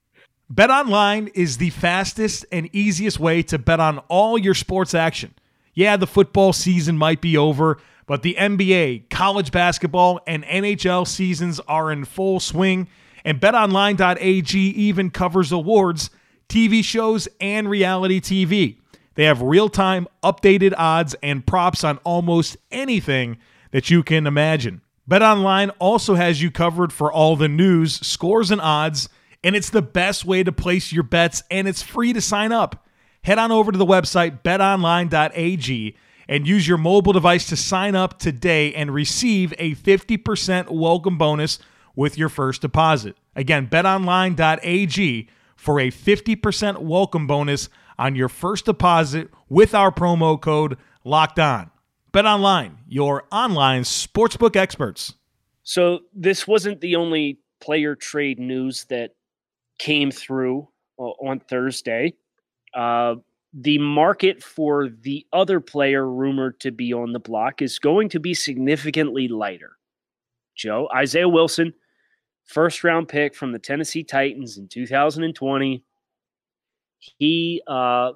Bet 0.51 0.69
online 0.69 1.29
is 1.29 1.57
the 1.57 1.71
fastest 1.71 2.45
and 2.53 2.69
easiest 2.75 3.19
way 3.19 3.43
to 3.45 3.59
bet 3.59 3.81
on 3.81 3.99
all 4.09 4.37
your 4.37 4.53
sports 4.53 4.93
action. 4.93 5.35
Yeah, 5.73 5.97
the 5.97 6.07
football 6.07 6.53
season 6.53 6.99
might 6.99 7.23
be 7.23 7.39
over 7.39 7.79
but 8.13 8.21
the 8.21 8.37
NBA, 8.39 9.09
college 9.09 9.51
basketball, 9.51 10.21
and 10.27 10.45
NHL 10.45 11.09
seasons 11.09 11.61
are 11.61 11.91
in 11.91 12.05
full 12.05 12.41
swing, 12.41 12.89
and 13.25 13.41
betonline.ag 13.41 14.59
even 14.59 15.09
covers 15.09 15.51
awards, 15.51 16.11
TV 16.47 16.85
shows, 16.85 17.27
and 17.41 17.71
reality 17.71 18.21
TV. 18.21 18.77
They 19.15 19.25
have 19.25 19.41
real 19.41 19.71
time, 19.71 20.07
updated 20.23 20.75
odds 20.77 21.17
and 21.23 21.47
props 21.47 21.85
on 21.85 21.97
almost 22.05 22.59
anything 22.71 23.39
that 23.71 23.89
you 23.89 24.03
can 24.03 24.27
imagine. 24.27 24.83
BetOnline 25.11 25.71
also 25.79 26.15
has 26.15 26.43
you 26.43 26.51
covered 26.51 26.93
for 26.93 27.11
all 27.11 27.35
the 27.35 27.49
news, 27.49 27.95
scores, 28.07 28.51
and 28.51 28.61
odds, 28.61 29.09
and 29.43 29.57
it's 29.57 29.71
the 29.71 29.81
best 29.81 30.27
way 30.27 30.43
to 30.43 30.53
place 30.53 30.93
your 30.93 31.03
bets, 31.03 31.43
and 31.51 31.67
it's 31.67 31.81
free 31.81 32.13
to 32.13 32.21
sign 32.21 32.53
up. 32.53 32.87
Head 33.25 33.39
on 33.39 33.51
over 33.51 33.73
to 33.73 33.79
the 33.79 33.87
website 33.87 34.43
betonline.ag 34.43 35.97
and 36.29 36.47
use 36.47 36.67
your 36.67 36.79
mobile 36.79 37.13
device 37.13 37.47
to 37.47 37.57
sign 37.57 37.95
up 37.95 38.19
today 38.19 38.73
and 38.75 38.93
receive 38.93 39.53
a 39.59 39.75
50% 39.75 40.71
welcome 40.71 41.19
bonus 41.19 41.59
with 41.95 42.17
your 42.17 42.29
first 42.29 42.63
deposit. 42.63 43.17
Again, 43.35 43.69
betonline.ag 43.69 45.29
for 45.57 45.81
a 45.81 45.91
50% 45.91 46.79
welcome 46.79 47.27
bonus 47.27 47.69
on 47.99 48.15
your 48.17 48.29
first 48.29 48.65
deposit 48.65 49.31
with 49.49 49.75
our 49.75 49.93
promo 49.93 50.41
code 50.41 50.77
locked 51.05 51.39
on. 51.39 51.71
BetOnline, 52.13 52.77
your 52.89 53.25
online 53.33 53.83
sportsbook 53.83 54.57
experts. 54.57 55.15
So, 55.63 56.01
this 56.13 56.47
wasn't 56.47 56.81
the 56.81 56.97
only 56.97 57.39
player 57.61 57.95
trade 57.95 58.39
news 58.39 58.85
that 58.91 59.13
came 59.79 60.11
through 60.11 60.69
uh, 60.99 61.03
on 61.03 61.41
Thursday. 61.41 62.15
Uh, 62.75 63.17
the 63.53 63.79
market 63.79 64.43
for 64.43 64.89
the 64.89 65.27
other 65.33 65.61
player 65.61 66.09
rumored 66.09 66.59
to 66.61 66.71
be 66.71 66.93
on 66.93 67.13
the 67.13 67.21
block 67.21 67.61
is 67.61 67.79
going 67.79 68.09
to 68.09 68.21
be 68.21 68.33
significantly 68.33 69.29
lighter. 69.29 69.77
Joe, 70.57 70.89
Isaiah 70.95 71.29
Wilson, 71.29 71.75
first 72.45 72.83
round 72.83 73.09
pick 73.09 73.35
from 73.35 73.53
the 73.53 73.59
Tennessee 73.59 74.05
Titans 74.05 74.57
in 74.57 74.69
2020. 74.69 75.85
He 76.99 77.63
uh, 77.67 78.13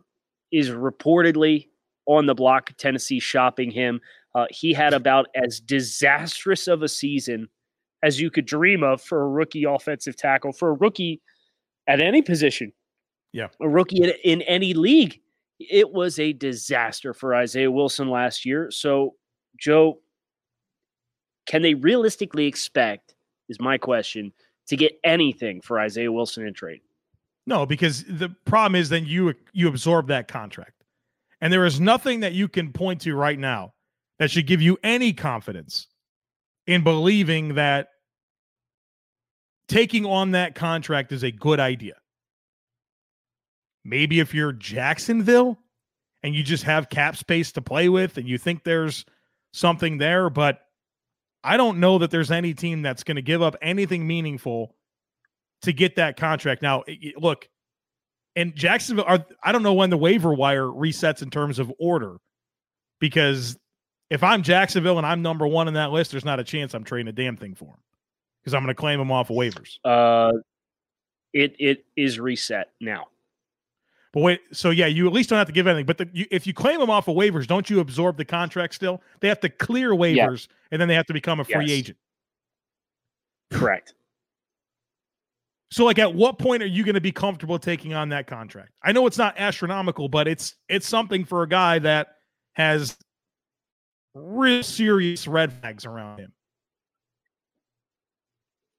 is 0.52 0.70
reportedly 0.70 1.68
on 2.06 2.26
the 2.26 2.34
block, 2.34 2.70
Tennessee 2.78 3.20
shopping 3.20 3.70
him. 3.70 4.00
Uh, 4.34 4.46
he 4.50 4.72
had 4.72 4.94
about 4.94 5.26
as 5.34 5.60
disastrous 5.60 6.68
of 6.68 6.82
a 6.82 6.88
season 6.88 7.48
as 8.02 8.20
you 8.20 8.30
could 8.30 8.46
dream 8.46 8.82
of 8.82 9.02
for 9.02 9.22
a 9.22 9.28
rookie 9.28 9.64
offensive 9.64 10.16
tackle, 10.16 10.52
for 10.52 10.70
a 10.70 10.74
rookie 10.74 11.20
at 11.88 12.00
any 12.00 12.22
position. 12.22 12.72
Yeah. 13.32 13.48
A 13.60 13.68
rookie 13.68 14.02
in, 14.02 14.12
in 14.24 14.42
any 14.42 14.72
league 14.72 15.20
it 15.58 15.90
was 15.90 16.18
a 16.18 16.32
disaster 16.32 17.14
for 17.14 17.34
Isaiah 17.34 17.70
Wilson 17.70 18.08
last 18.08 18.44
year. 18.44 18.70
So, 18.70 19.14
Joe, 19.58 20.00
can 21.46 21.62
they 21.62 21.74
realistically 21.74 22.46
expect, 22.46 23.14
is 23.48 23.60
my 23.60 23.78
question, 23.78 24.32
to 24.68 24.76
get 24.76 24.98
anything 25.04 25.60
for 25.60 25.80
Isaiah 25.80 26.12
Wilson 26.12 26.46
in 26.46 26.54
trade. 26.54 26.80
No, 27.46 27.64
because 27.64 28.04
the 28.04 28.30
problem 28.44 28.74
is 28.74 28.88
then 28.88 29.06
you 29.06 29.34
you 29.52 29.68
absorb 29.68 30.08
that 30.08 30.28
contract. 30.28 30.72
And 31.40 31.52
there 31.52 31.64
is 31.64 31.78
nothing 31.78 32.20
that 32.20 32.32
you 32.32 32.48
can 32.48 32.72
point 32.72 33.02
to 33.02 33.14
right 33.14 33.38
now 33.38 33.74
that 34.18 34.30
should 34.30 34.46
give 34.46 34.62
you 34.62 34.78
any 34.82 35.12
confidence 35.12 35.86
in 36.66 36.82
believing 36.82 37.54
that 37.54 37.88
taking 39.68 40.04
on 40.04 40.32
that 40.32 40.54
contract 40.54 41.12
is 41.12 41.22
a 41.22 41.30
good 41.30 41.60
idea. 41.60 41.94
Maybe 43.88 44.20
if 44.20 44.34
you're 44.34 44.52
Jacksonville 44.52 45.58
and 46.22 46.34
you 46.34 46.42
just 46.42 46.64
have 46.64 46.88
cap 46.88 47.16
space 47.16 47.52
to 47.52 47.62
play 47.62 47.88
with 47.88 48.18
and 48.18 48.28
you 48.28 48.38
think 48.38 48.64
there's 48.64 49.04
something 49.52 49.98
there, 49.98 50.28
but 50.28 50.60
I 51.44 51.56
don't 51.56 51.78
know 51.78 51.98
that 51.98 52.10
there's 52.10 52.30
any 52.30 52.54
team 52.54 52.82
that's 52.82 53.04
going 53.04 53.16
to 53.16 53.22
give 53.22 53.42
up 53.42 53.56
anything 53.62 54.06
meaningful 54.06 54.74
to 55.62 55.72
get 55.72 55.96
that 55.96 56.16
contract. 56.16 56.62
Now, 56.62 56.82
look, 57.16 57.48
and 58.34 58.54
Jacksonville 58.54 59.04
are 59.06 59.24
I 59.42 59.52
don't 59.52 59.62
know 59.62 59.74
when 59.74 59.90
the 59.90 59.96
waiver 59.96 60.34
wire 60.34 60.64
resets 60.64 61.22
in 61.22 61.30
terms 61.30 61.58
of 61.58 61.72
order 61.78 62.16
because 62.98 63.56
if 64.10 64.22
I'm 64.22 64.42
Jacksonville 64.42 64.98
and 64.98 65.06
I'm 65.06 65.22
number 65.22 65.46
one 65.46 65.68
in 65.68 65.74
that 65.74 65.92
list, 65.92 66.10
there's 66.10 66.24
not 66.24 66.40
a 66.40 66.44
chance 66.44 66.74
I'm 66.74 66.84
trading 66.84 67.08
a 67.08 67.12
damn 67.12 67.36
thing 67.36 67.54
for 67.54 67.66
him 67.66 67.80
because 68.42 68.54
I'm 68.54 68.62
going 68.62 68.74
to 68.74 68.78
claim 68.78 69.00
him 69.00 69.10
off 69.10 69.30
of 69.30 69.36
waivers. 69.36 69.78
Uh, 69.84 70.32
it 71.32 71.54
it 71.58 71.84
is 71.96 72.18
reset 72.18 72.72
now. 72.80 73.06
But 74.16 74.22
wait, 74.22 74.40
so 74.50 74.70
yeah, 74.70 74.86
you 74.86 75.06
at 75.06 75.12
least 75.12 75.28
don't 75.28 75.36
have 75.36 75.46
to 75.46 75.52
give 75.52 75.66
anything. 75.66 75.84
But 75.84 75.98
the, 75.98 76.08
you, 76.10 76.24
if 76.30 76.46
you 76.46 76.54
claim 76.54 76.80
them 76.80 76.88
off 76.88 77.06
of 77.06 77.14
waivers, 77.14 77.46
don't 77.46 77.68
you 77.68 77.80
absorb 77.80 78.16
the 78.16 78.24
contract 78.24 78.74
still? 78.74 79.02
They 79.20 79.28
have 79.28 79.40
to 79.40 79.50
clear 79.50 79.90
waivers 79.90 80.48
and 80.70 80.80
then 80.80 80.88
they 80.88 80.94
have 80.94 81.04
to 81.08 81.12
become 81.12 81.38
a 81.38 81.44
free 81.44 81.66
yes. 81.66 81.70
agent. 81.70 81.98
Correct. 83.52 83.92
So, 85.70 85.84
like, 85.84 85.98
at 85.98 86.14
what 86.14 86.38
point 86.38 86.62
are 86.62 86.66
you 86.66 86.82
going 86.82 86.94
to 86.94 87.00
be 87.02 87.12
comfortable 87.12 87.58
taking 87.58 87.92
on 87.92 88.08
that 88.08 88.26
contract? 88.26 88.70
I 88.82 88.92
know 88.92 89.06
it's 89.06 89.18
not 89.18 89.34
astronomical, 89.36 90.08
but 90.08 90.26
it's 90.26 90.54
it's 90.70 90.88
something 90.88 91.26
for 91.26 91.42
a 91.42 91.48
guy 91.48 91.78
that 91.80 92.06
has 92.54 92.96
real 94.14 94.62
serious 94.62 95.28
red 95.28 95.52
flags 95.52 95.84
around 95.84 96.20
him. 96.20 96.32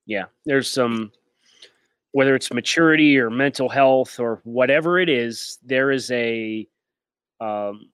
Yeah, 0.08 0.25
there's 0.48 0.67
some 0.67 1.12
whether 2.17 2.33
it's 2.33 2.51
maturity 2.51 3.15
or 3.19 3.29
mental 3.29 3.69
health 3.69 4.19
or 4.19 4.41
whatever 4.43 4.97
it 4.97 5.07
is, 5.07 5.59
there 5.63 5.91
is 5.91 6.09
a 6.09 6.67
um, 7.39 7.91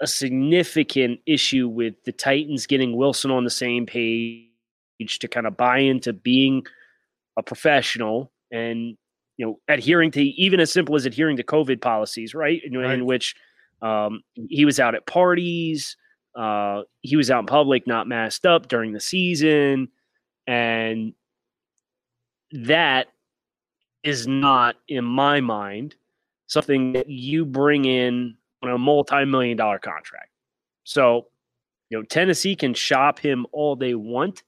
a 0.00 0.06
significant 0.06 1.18
issue 1.26 1.66
with 1.66 1.94
the 2.04 2.12
Titans 2.12 2.68
getting 2.68 2.96
Wilson 2.96 3.32
on 3.32 3.42
the 3.42 3.50
same 3.50 3.84
page 3.84 5.18
to 5.18 5.26
kind 5.26 5.48
of 5.48 5.56
buy 5.56 5.78
into 5.78 6.12
being 6.12 6.64
a 7.36 7.42
professional 7.42 8.30
and 8.52 8.96
you 9.38 9.44
know 9.44 9.58
adhering 9.66 10.12
to 10.12 10.22
even 10.22 10.60
as 10.60 10.70
simple 10.72 10.94
as 10.94 11.04
adhering 11.04 11.36
to 11.38 11.42
COVID 11.42 11.80
policies, 11.80 12.32
right? 12.32 12.62
In, 12.64 12.78
right. 12.78 12.94
in 12.94 13.06
which 13.06 13.34
um, 13.82 14.22
he 14.36 14.64
was 14.64 14.78
out 14.78 14.94
at 14.94 15.04
parties, 15.08 15.96
uh, 16.36 16.82
he 17.00 17.16
was 17.16 17.28
out 17.28 17.40
in 17.40 17.46
public, 17.46 17.88
not 17.88 18.06
masked 18.06 18.46
up 18.46 18.68
during 18.68 18.92
the 18.92 19.00
season, 19.00 19.88
and 20.46 21.12
that 22.52 23.08
is 24.02 24.26
not, 24.26 24.76
in 24.88 25.04
my 25.04 25.40
mind, 25.40 25.94
something 26.46 26.92
that 26.92 27.08
you 27.08 27.44
bring 27.44 27.84
in 27.84 28.36
on 28.62 28.70
a 28.70 28.78
multi-million 28.78 29.56
dollar 29.56 29.78
contract. 29.78 30.30
So, 30.84 31.26
you 31.88 31.98
know, 31.98 32.04
Tennessee 32.04 32.56
can 32.56 32.74
shop 32.74 33.18
him 33.18 33.46
all 33.52 33.76
they 33.76 33.94
want. 33.94 34.42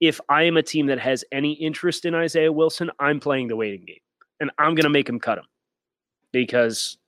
If 0.00 0.20
I 0.28 0.44
am 0.44 0.56
a 0.56 0.62
team 0.62 0.86
that 0.86 0.98
has 0.98 1.24
any 1.30 1.52
interest 1.52 2.04
in 2.04 2.14
Isaiah 2.14 2.52
Wilson, 2.52 2.90
I'm 2.98 3.20
playing 3.20 3.48
the 3.48 3.56
waiting 3.56 3.84
game, 3.86 4.00
and 4.40 4.50
I'm 4.58 4.74
going 4.74 4.84
to 4.84 4.90
make 4.90 5.08
him 5.08 5.20
cut 5.20 5.38
him 5.38 5.44
because 6.32 6.98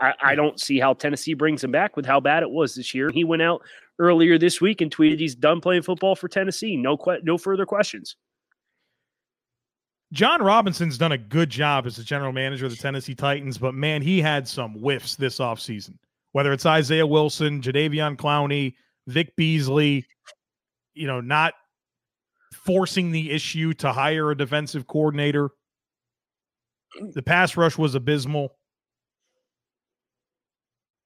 I, 0.00 0.12
I, 0.22 0.34
don't 0.34 0.60
see 0.60 0.78
how 0.78 0.92
Tennessee 0.94 1.34
brings 1.34 1.62
him 1.62 1.70
back 1.70 1.96
with 1.96 2.04
how 2.04 2.20
bad 2.20 2.42
it 2.42 2.50
was 2.50 2.74
this 2.74 2.94
year. 2.94 3.10
He 3.10 3.24
went 3.24 3.42
out 3.42 3.62
earlier 3.98 4.38
this 4.38 4.60
week 4.60 4.80
and 4.80 4.94
tweeted 4.94 5.18
he's 5.18 5.34
done 5.34 5.60
playing 5.60 5.82
football 5.82 6.14
for 6.14 6.28
Tennessee. 6.28 6.76
No, 6.76 6.96
que- 6.96 7.20
no 7.22 7.38
further 7.38 7.64
questions. 7.64 8.16
Jon 10.12 10.42
Robinson's 10.42 10.98
done 10.98 11.12
a 11.12 11.18
good 11.18 11.48
job 11.48 11.86
as 11.86 11.96
the 11.96 12.04
general 12.04 12.32
manager 12.32 12.66
of 12.66 12.70
the 12.70 12.76
Tennessee 12.76 13.14
Titans, 13.14 13.56
but 13.56 13.74
man, 13.74 14.02
he 14.02 14.20
had 14.20 14.46
some 14.46 14.74
whiffs 14.74 15.16
this 15.16 15.38
offseason. 15.38 15.96
Whether 16.32 16.52
it's 16.52 16.66
Isaiah 16.66 17.06
Wilson, 17.06 17.62
Jadeveon 17.62 18.16
Clowney, 18.16 18.74
Vic 19.06 19.34
Beasley, 19.36 20.06
you 20.94 21.06
know, 21.06 21.20
not 21.22 21.54
forcing 22.52 23.10
the 23.10 23.30
issue 23.30 23.72
to 23.74 23.92
hire 23.92 24.30
a 24.30 24.36
defensive 24.36 24.86
coordinator. 24.86 25.50
The 27.14 27.22
pass 27.22 27.56
rush 27.56 27.78
was 27.78 27.94
abysmal. 27.94 28.54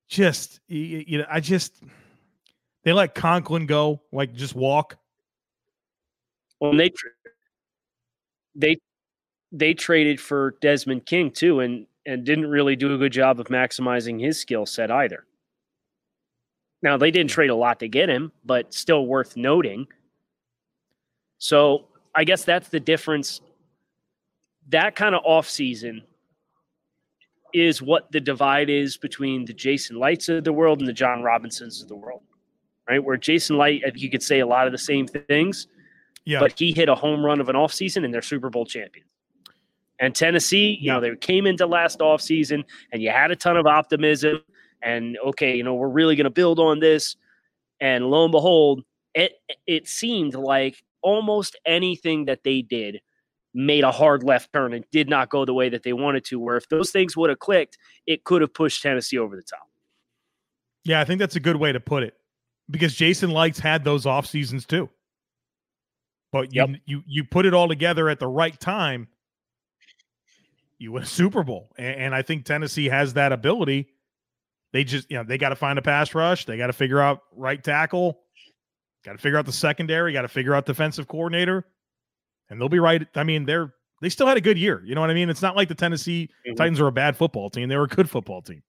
Just, 0.08 0.60
you 0.66 1.18
know, 1.18 1.26
I 1.30 1.40
just, 1.40 1.80
they 2.82 2.92
let 2.92 3.14
Conklin 3.14 3.66
go, 3.66 4.02
like 4.12 4.34
just 4.34 4.54
walk. 4.54 4.96
Well, 6.60 6.76
they 6.76 6.90
they 8.54 8.78
they 9.52 9.74
traded 9.74 10.20
for 10.20 10.56
Desmond 10.60 11.06
King 11.06 11.30
too, 11.30 11.60
and 11.60 11.86
and 12.06 12.24
didn't 12.24 12.48
really 12.48 12.76
do 12.76 12.94
a 12.94 12.98
good 12.98 13.12
job 13.12 13.40
of 13.40 13.46
maximizing 13.46 14.20
his 14.20 14.40
skill 14.40 14.64
set 14.64 14.90
either. 14.90 15.26
Now 16.82 16.96
they 16.96 17.10
didn't 17.10 17.30
trade 17.30 17.50
a 17.50 17.54
lot 17.54 17.80
to 17.80 17.88
get 17.88 18.08
him, 18.08 18.32
but 18.44 18.72
still 18.72 19.06
worth 19.06 19.36
noting. 19.36 19.86
So 21.38 21.86
I 22.14 22.24
guess 22.24 22.44
that's 22.44 22.68
the 22.68 22.80
difference. 22.80 23.40
That 24.68 24.94
kind 24.94 25.14
of 25.14 25.22
offseason 25.24 26.02
is 27.52 27.80
what 27.82 28.10
the 28.12 28.20
divide 28.20 28.70
is 28.70 28.96
between 28.96 29.44
the 29.44 29.52
Jason 29.52 29.96
Lichts 29.96 30.28
of 30.28 30.44
the 30.44 30.52
world 30.52 30.78
and 30.78 30.88
the 30.88 30.92
Jon 30.92 31.22
Robinsons 31.22 31.82
of 31.82 31.88
the 31.88 31.96
world. 31.96 32.22
Right? 32.88 33.02
Where 33.02 33.16
Jason 33.16 33.58
Licht, 33.58 33.84
you 33.96 34.10
could 34.10 34.22
say 34.22 34.40
a 34.40 34.46
lot 34.46 34.66
of 34.66 34.72
the 34.72 34.78
same 34.78 35.08
things, 35.08 35.66
yeah. 36.24 36.38
but 36.38 36.56
he 36.56 36.72
hit 36.72 36.88
a 36.88 36.94
home 36.94 37.24
run 37.24 37.40
of 37.40 37.48
an 37.48 37.56
offseason 37.56 38.04
and 38.04 38.14
they're 38.14 38.22
Super 38.22 38.48
Bowl 38.48 38.64
champions. 38.64 39.08
And 39.98 40.14
Tennessee, 40.14 40.78
you 40.80 40.90
know, 40.90 41.00
they 41.00 41.16
came 41.16 41.46
into 41.46 41.66
last 41.66 42.00
offseason 42.00 42.64
and 42.92 43.02
you 43.02 43.10
had 43.10 43.30
a 43.30 43.36
ton 43.36 43.56
of 43.56 43.66
optimism 43.66 44.40
and 44.82 45.16
okay, 45.24 45.56
you 45.56 45.62
know, 45.62 45.74
we're 45.74 45.88
really 45.88 46.16
going 46.16 46.24
to 46.24 46.30
build 46.30 46.58
on 46.58 46.80
this. 46.80 47.16
And 47.80 48.06
lo 48.06 48.24
and 48.24 48.32
behold, 48.32 48.82
it 49.14 49.32
it 49.66 49.88
seemed 49.88 50.34
like 50.34 50.82
almost 51.02 51.56
anything 51.66 52.26
that 52.26 52.42
they 52.44 52.62
did 52.62 53.00
made 53.54 53.84
a 53.84 53.90
hard 53.90 54.22
left 54.22 54.52
turn 54.52 54.74
and 54.74 54.84
did 54.92 55.08
not 55.08 55.30
go 55.30 55.44
the 55.44 55.54
way 55.54 55.68
that 55.70 55.82
they 55.82 55.92
wanted 55.92 56.24
to. 56.26 56.38
Where 56.38 56.56
if 56.56 56.68
those 56.68 56.90
things 56.90 57.16
would 57.16 57.30
have 57.30 57.38
clicked, 57.38 57.78
it 58.06 58.24
could 58.24 58.42
have 58.42 58.52
pushed 58.52 58.82
Tennessee 58.82 59.18
over 59.18 59.34
the 59.36 59.42
top. 59.42 59.68
Yeah, 60.84 61.00
I 61.00 61.04
think 61.04 61.18
that's 61.18 61.36
a 61.36 61.40
good 61.40 61.56
way 61.56 61.72
to 61.72 61.80
put 61.80 62.02
it 62.02 62.14
because 62.70 62.94
Jason 62.94 63.30
Licht's 63.30 63.60
had 63.60 63.82
those 63.82 64.06
off 64.06 64.26
seasons 64.26 64.66
too. 64.66 64.88
But 66.32 66.54
you 66.54 66.66
yep. 66.66 66.80
you 66.84 67.02
you 67.06 67.24
put 67.24 67.46
it 67.46 67.54
all 67.54 67.68
together 67.68 68.08
at 68.08 68.20
the 68.20 68.26
right 68.26 68.58
time 68.60 69.08
you 70.78 70.92
win 70.92 71.02
a 71.02 71.06
Super 71.06 71.42
Bowl. 71.42 71.72
And, 71.78 71.96
and 71.96 72.14
I 72.14 72.22
think 72.22 72.44
Tennessee 72.44 72.88
has 72.88 73.14
that 73.14 73.32
ability. 73.32 73.88
They 74.72 74.84
just, 74.84 75.10
you 75.10 75.16
know, 75.16 75.24
they 75.24 75.38
got 75.38 75.50
to 75.50 75.56
find 75.56 75.78
a 75.78 75.82
pass 75.82 76.14
rush. 76.14 76.44
They 76.44 76.56
got 76.56 76.66
to 76.66 76.72
figure 76.72 77.00
out 77.00 77.20
right 77.34 77.62
tackle. 77.62 78.20
Got 79.04 79.12
to 79.12 79.18
figure 79.18 79.38
out 79.38 79.46
the 79.46 79.52
secondary. 79.52 80.12
Got 80.12 80.22
to 80.22 80.28
figure 80.28 80.54
out 80.54 80.66
defensive 80.66 81.08
coordinator. 81.08 81.64
And 82.50 82.60
they'll 82.60 82.68
be 82.68 82.78
right. 82.78 83.06
I 83.14 83.24
mean, 83.24 83.44
they're 83.44 83.72
they 84.02 84.08
still 84.08 84.26
had 84.26 84.36
a 84.36 84.42
good 84.42 84.58
year. 84.58 84.82
You 84.84 84.94
know 84.94 85.00
what 85.00 85.10
I 85.10 85.14
mean? 85.14 85.30
It's 85.30 85.42
not 85.42 85.56
like 85.56 85.68
the 85.68 85.74
Tennessee 85.74 86.28
mm-hmm. 86.46 86.56
Titans 86.56 86.80
are 86.80 86.86
a 86.86 86.92
bad 86.92 87.16
football 87.16 87.48
team. 87.48 87.68
They 87.68 87.76
were 87.76 87.84
a 87.84 87.88
good 87.88 88.10
football 88.10 88.42
team. 88.42 88.62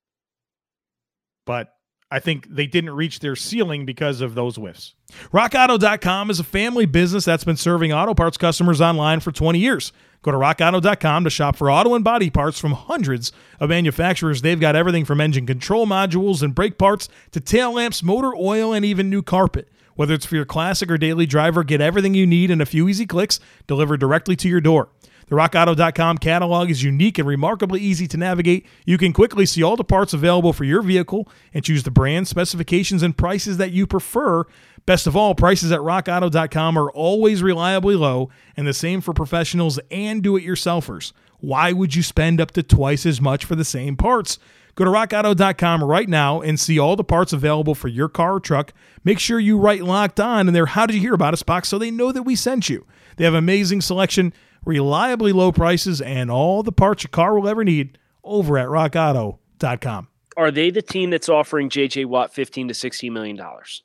But 1.45 1.69
I 2.09 2.19
think 2.19 2.47
they 2.49 2.67
didn't 2.67 2.91
reach 2.91 3.19
their 3.19 3.35
ceiling 3.35 3.85
because 3.85 4.21
of 4.21 4.33
those 4.33 4.55
whiffs. 4.55 4.93
RockAuto.com 5.33 6.29
is 6.29 6.39
a 6.39 6.43
family 6.43 6.85
business 6.85 7.25
that's 7.25 7.43
been 7.43 7.57
serving 7.57 7.91
auto 7.91 8.13
parts 8.13 8.37
customers 8.37 8.79
online 8.79 9.19
for 9.19 9.31
20 9.31 9.59
years. 9.59 9.91
Go 10.21 10.31
to 10.31 10.37
rockauto.com 10.37 11.25
to 11.25 11.29
shop 11.29 11.57
for 11.57 11.69
auto 11.69 11.95
and 11.95 12.03
body 12.03 12.29
parts 12.29 12.59
from 12.59 12.71
hundreds 12.71 13.31
of 13.59 13.69
manufacturers. 13.69 14.41
They've 14.41 14.59
got 14.59 14.75
everything 14.75 15.05
from 15.05 15.21
engine 15.21 15.45
control 15.45 15.85
modules 15.85 16.41
and 16.41 16.55
brake 16.55 16.77
parts 16.77 17.09
to 17.31 17.39
tail 17.39 17.73
lamps, 17.73 18.01
motor 18.01 18.33
oil, 18.35 18.73
and 18.73 18.85
even 18.85 19.09
new 19.09 19.21
carpet. 19.21 19.67
Whether 19.95 20.13
it's 20.13 20.25
for 20.25 20.35
your 20.35 20.45
classic 20.45 20.91
or 20.91 20.97
daily 20.97 21.25
driver, 21.25 21.63
get 21.63 21.81
everything 21.81 22.13
you 22.13 22.27
need 22.27 22.51
in 22.51 22.61
a 22.61 22.65
few 22.65 22.87
easy 22.87 23.05
clicks 23.05 23.39
delivered 23.65 23.99
directly 23.99 24.35
to 24.37 24.47
your 24.47 24.61
door. 24.61 24.89
The 25.27 25.35
RockAuto.com 25.35 26.19
catalog 26.19 26.69
is 26.69 26.83
unique 26.83 27.19
and 27.19 27.27
remarkably 27.27 27.81
easy 27.81 28.07
to 28.07 28.17
navigate. 28.17 28.65
You 28.85 28.97
can 28.97 29.11
quickly 29.11 29.45
see 29.45 29.61
all 29.61 29.75
the 29.75 29.83
parts 29.83 30.13
available 30.13 30.53
for 30.53 30.63
your 30.63 30.81
vehicle 30.81 31.27
and 31.53 31.65
choose 31.65 31.83
the 31.83 31.91
brand, 31.91 32.29
specifications, 32.29 33.03
and 33.03 33.17
prices 33.17 33.57
that 33.57 33.71
you 33.71 33.85
prefer. 33.85 34.45
Best 34.85 35.05
of 35.05 35.17
all, 35.17 35.35
prices 35.35 35.69
at 35.73 35.81
RockAuto.com 35.81 36.77
are 36.77 36.89
always 36.91 37.43
reliably 37.43 37.95
low, 37.95 38.29
and 38.55 38.65
the 38.65 38.73
same 38.73 39.01
for 39.01 39.13
professionals 39.13 39.79
and 39.91 40.23
do 40.23 40.37
it 40.37 40.45
yourselfers. 40.45 41.11
Why 41.39 41.73
would 41.73 41.93
you 41.93 42.03
spend 42.03 42.39
up 42.39 42.51
to 42.51 42.63
twice 42.63 43.05
as 43.05 43.19
much 43.19 43.43
for 43.43 43.55
the 43.55 43.65
same 43.65 43.97
parts? 43.97 44.39
Go 44.75 44.85
to 44.85 44.91
rockauto.com 44.91 45.83
right 45.83 46.07
now 46.07 46.39
and 46.39 46.57
see 46.57 46.79
all 46.79 46.95
the 46.95 47.03
parts 47.03 47.33
available 47.33 47.75
for 47.75 47.89
your 47.89 48.07
car 48.07 48.35
or 48.35 48.39
truck. 48.39 48.71
Make 49.03 49.19
sure 49.19 49.39
you 49.39 49.57
write 49.57 49.83
locked 49.83 50.19
on 50.19 50.47
in 50.47 50.53
their 50.53 50.67
How 50.67 50.85
Did 50.85 50.95
You 50.95 51.01
Hear 51.01 51.15
About 51.15 51.33
Us 51.33 51.43
box 51.43 51.67
so 51.67 51.77
they 51.77 51.91
know 51.91 52.11
that 52.11 52.23
we 52.23 52.35
sent 52.35 52.69
you. 52.69 52.85
They 53.17 53.25
have 53.25 53.33
amazing 53.33 53.81
selection 53.81 54.33
reliably 54.67 55.31
low 55.31 55.51
prices, 55.51 56.01
and 56.01 56.29
all 56.29 56.61
the 56.61 56.71
parts 56.71 57.03
your 57.03 57.09
car 57.09 57.39
will 57.39 57.47
ever 57.47 57.63
need 57.63 57.97
over 58.23 58.57
at 58.57 58.67
rockauto.com. 58.67 60.07
Are 60.35 60.51
they 60.51 60.69
the 60.69 60.81
team 60.83 61.09
that's 61.09 61.29
offering 61.29 61.69
JJ 61.69 62.05
Watt 62.05 62.31
15 62.33 62.67
to 62.67 62.73
16 62.73 63.11
million 63.11 63.35
dollars? 63.35 63.81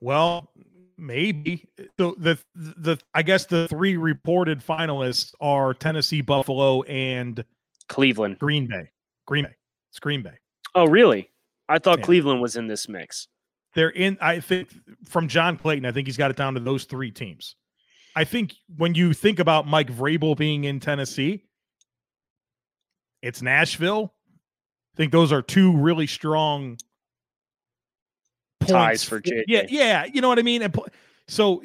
Well, 0.00 0.50
maybe. 0.96 1.66
So 1.98 2.14
the 2.18 2.38
the 2.54 2.98
I 3.14 3.22
guess 3.22 3.46
the 3.46 3.66
three 3.68 3.96
reported 3.96 4.64
finalists 4.64 5.34
are 5.40 5.74
Tennessee, 5.74 6.20
Buffalo, 6.20 6.82
and 6.82 7.44
Cleveland. 7.88 8.38
Green 8.38 8.66
Bay. 8.68 8.90
Green 9.26 9.44
Bay. 9.44 9.54
It's 9.90 9.98
Green 9.98 10.22
Bay. 10.22 10.38
Oh, 10.74 10.86
really? 10.86 11.30
I 11.68 11.78
thought 11.78 11.98
Yeah. 11.98 12.04
Cleveland 12.04 12.40
was 12.40 12.54
in 12.56 12.68
this 12.68 12.88
mix. 12.88 13.26
They're 13.74 13.90
in. 13.90 14.16
I 14.20 14.40
think 14.40 14.68
from 15.08 15.28
John 15.28 15.56
Clayton, 15.56 15.84
I 15.84 15.92
think 15.92 16.06
he's 16.06 16.16
got 16.16 16.30
it 16.30 16.36
down 16.36 16.54
to 16.54 16.60
those 16.60 16.84
three 16.84 17.10
teams. 17.10 17.56
I 18.18 18.24
think 18.24 18.56
when 18.76 18.96
you 18.96 19.12
think 19.12 19.38
about 19.38 19.68
Mike 19.68 19.92
Vrabel 19.92 20.36
being 20.36 20.64
in 20.64 20.80
Tennessee, 20.80 21.44
it's 23.22 23.42
Nashville. 23.42 24.12
I 24.92 24.96
think 24.96 25.12
those 25.12 25.30
are 25.30 25.40
two 25.40 25.76
really 25.76 26.08
strong 26.08 26.78
Ties 28.66 29.04
for 29.04 29.20
JJ. 29.20 29.44
yeah, 29.46 29.66
yeah, 29.68 30.04
you 30.12 30.20
know 30.20 30.28
what 30.28 30.40
I 30.40 30.42
mean. 30.42 30.62
And 30.62 30.76
so 31.28 31.62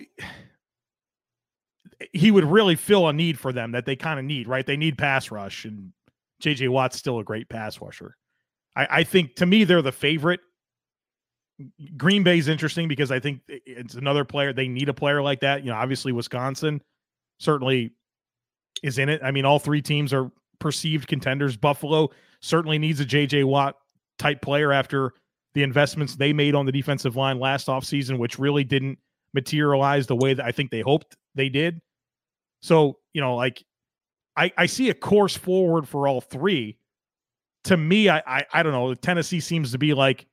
he 2.12 2.30
would 2.30 2.46
really 2.46 2.76
fill 2.76 3.08
a 3.08 3.14
need 3.14 3.40
for 3.40 3.52
them 3.52 3.72
that 3.72 3.88
they 3.88 3.96
kind 3.96 4.20
of 4.20 4.26
need, 4.26 4.48
right? 4.48 4.64
They 4.64 4.78
need 4.78 4.96
pass 4.96 5.32
rush, 5.32 5.66
and 5.66 5.92
JJ 6.44 6.70
Watt's 6.70 6.98
still 6.98 7.18
a 7.18 7.24
great 7.24 7.50
pass 7.50 7.82
rusher. 7.82 8.16
I, 8.76 8.88
I 9.00 9.04
think 9.04 9.38
to 9.38 9.48
me 9.48 9.64
they're 9.64 9.82
the 9.82 9.92
favorite. 9.92 10.42
Green 11.98 12.24
Bay's 12.24 12.48
interesting 12.48 12.88
because 12.88 13.12
I 13.12 13.20
think 13.20 13.42
it's 13.48 13.96
another 13.96 14.26
player. 14.26 14.54
They 14.54 14.68
need 14.68 14.90
a 14.90 14.94
player 14.94 15.22
like 15.22 15.40
that. 15.42 15.64
You 15.64 15.72
know, 15.72 15.78
obviously 15.78 16.12
Wisconsin 16.12 16.82
certainly 17.40 17.94
is 18.82 18.98
in 18.98 19.10
it. 19.10 19.22
I 19.24 19.32
mean, 19.32 19.46
all 19.46 19.60
three 19.60 19.82
teams 19.82 20.14
are 20.14 20.32
perceived 20.60 21.08
contenders. 21.08 21.56
Buffalo 21.56 22.10
certainly 22.42 22.80
needs 22.80 23.00
a 23.00 23.06
JJ 23.06 23.46
Watt 23.46 23.76
type 24.18 24.42
player 24.42 24.72
after 24.72 25.14
the 25.54 25.64
investments 25.64 26.16
they 26.16 26.34
made 26.34 26.56
on 26.56 26.66
the 26.66 26.72
defensive 26.72 27.16
line 27.16 27.40
last 27.40 27.68
offseason, 27.68 28.18
which 28.18 28.40
really 28.40 28.64
didn't 28.64 28.98
materialize 29.34 30.08
the 30.08 30.16
way 30.16 30.34
that 30.34 30.46
I 30.46 30.52
think 30.52 30.72
they 30.72 30.82
hoped 30.82 31.16
they 31.36 31.50
did. 31.50 31.82
So, 32.62 32.98
you 33.14 33.22
know, 33.22 33.36
like 33.36 33.64
I, 34.36 34.52
I 34.58 34.66
see 34.66 34.90
a 34.90 34.94
course 34.94 35.36
forward 35.36 35.88
for 35.88 36.08
all 36.08 36.22
three. 36.22 36.78
To 37.66 37.78
me, 37.78 38.10
I, 38.10 38.22
I 38.26 38.46
I 38.54 38.64
don't 38.64 38.74
know. 38.74 38.94
Tennessee 38.94 39.40
seems 39.40 39.72
to 39.72 39.78
be 39.78 39.94
like 39.94 40.26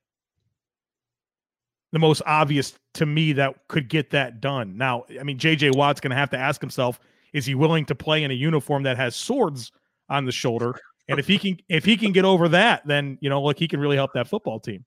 the 1.92 1.98
most 1.98 2.22
obvious 2.26 2.74
to 2.94 3.06
me 3.06 3.32
that 3.34 3.54
could 3.68 3.88
get 3.88 4.10
that 4.10 4.40
done. 4.40 4.76
Now, 4.76 5.04
I 5.18 5.22
mean, 5.22 5.38
JJ 5.38 5.74
Watt's 5.76 6.00
going 6.00 6.10
to 6.10 6.16
have 6.16 6.30
to 6.30 6.38
ask 6.38 6.60
himself: 6.60 7.00
Is 7.32 7.46
he 7.46 7.54
willing 7.54 7.84
to 7.86 7.94
play 7.94 8.22
in 8.24 8.30
a 8.30 8.34
uniform 8.34 8.82
that 8.84 8.96
has 8.96 9.16
swords 9.16 9.72
on 10.08 10.24
the 10.24 10.32
shoulder? 10.32 10.74
And 11.08 11.18
if 11.18 11.26
he 11.26 11.38
can, 11.38 11.56
if 11.68 11.84
he 11.84 11.96
can 11.96 12.12
get 12.12 12.24
over 12.24 12.48
that, 12.50 12.86
then 12.86 13.18
you 13.20 13.28
know, 13.28 13.42
look, 13.42 13.58
he 13.58 13.66
can 13.66 13.80
really 13.80 13.96
help 13.96 14.12
that 14.14 14.28
football 14.28 14.60
team. 14.60 14.84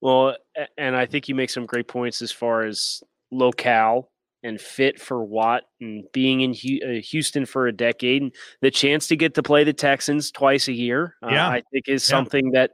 Well, 0.00 0.36
and 0.76 0.94
I 0.94 1.06
think 1.06 1.28
you 1.28 1.34
make 1.34 1.50
some 1.50 1.66
great 1.66 1.88
points 1.88 2.22
as 2.22 2.30
far 2.30 2.62
as 2.64 3.02
locale 3.32 4.12
and 4.44 4.60
fit 4.60 5.00
for 5.00 5.24
Watt 5.24 5.64
and 5.80 6.04
being 6.12 6.42
in 6.42 6.52
uh, 6.52 7.00
Houston 7.02 7.44
for 7.44 7.66
a 7.66 7.72
decade 7.72 8.22
and 8.22 8.32
the 8.60 8.70
chance 8.70 9.08
to 9.08 9.16
get 9.16 9.34
to 9.34 9.42
play 9.42 9.64
the 9.64 9.72
Texans 9.72 10.30
twice 10.30 10.68
a 10.68 10.72
year. 10.72 11.16
uh, 11.24 11.30
Yeah. 11.30 11.48
I 11.48 11.62
think 11.72 11.88
is 11.88 12.08
Yeah. 12.08 12.16
something 12.16 12.52
that 12.52 12.70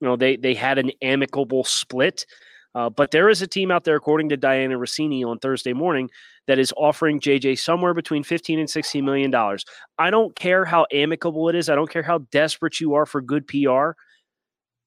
you 0.00 0.06
know 0.06 0.16
they 0.16 0.36
they 0.36 0.52
had 0.52 0.76
an 0.76 0.90
amicable 1.00 1.64
split. 1.64 2.26
Uh, 2.74 2.90
but 2.90 3.10
there 3.10 3.28
is 3.28 3.42
a 3.42 3.46
team 3.46 3.70
out 3.70 3.84
there, 3.84 3.96
according 3.96 4.28
to 4.28 4.36
Dianna 4.36 4.78
Russini 4.78 5.24
on 5.24 5.38
Thursday 5.38 5.72
morning, 5.72 6.10
that 6.46 6.58
is 6.58 6.72
offering 6.76 7.18
JJ 7.20 7.58
somewhere 7.58 7.94
between 7.94 8.22
15 8.22 8.58
and 8.58 8.70
16 8.70 9.04
million 9.04 9.30
dollars. 9.30 9.64
I 9.98 10.10
don't 10.10 10.34
care 10.36 10.64
how 10.64 10.86
amicable 10.92 11.48
it 11.48 11.54
is. 11.54 11.68
I 11.68 11.74
don't 11.74 11.90
care 11.90 12.02
how 12.02 12.18
desperate 12.30 12.80
you 12.80 12.94
are 12.94 13.06
for 13.06 13.20
good 13.20 13.46
PR 13.48 13.90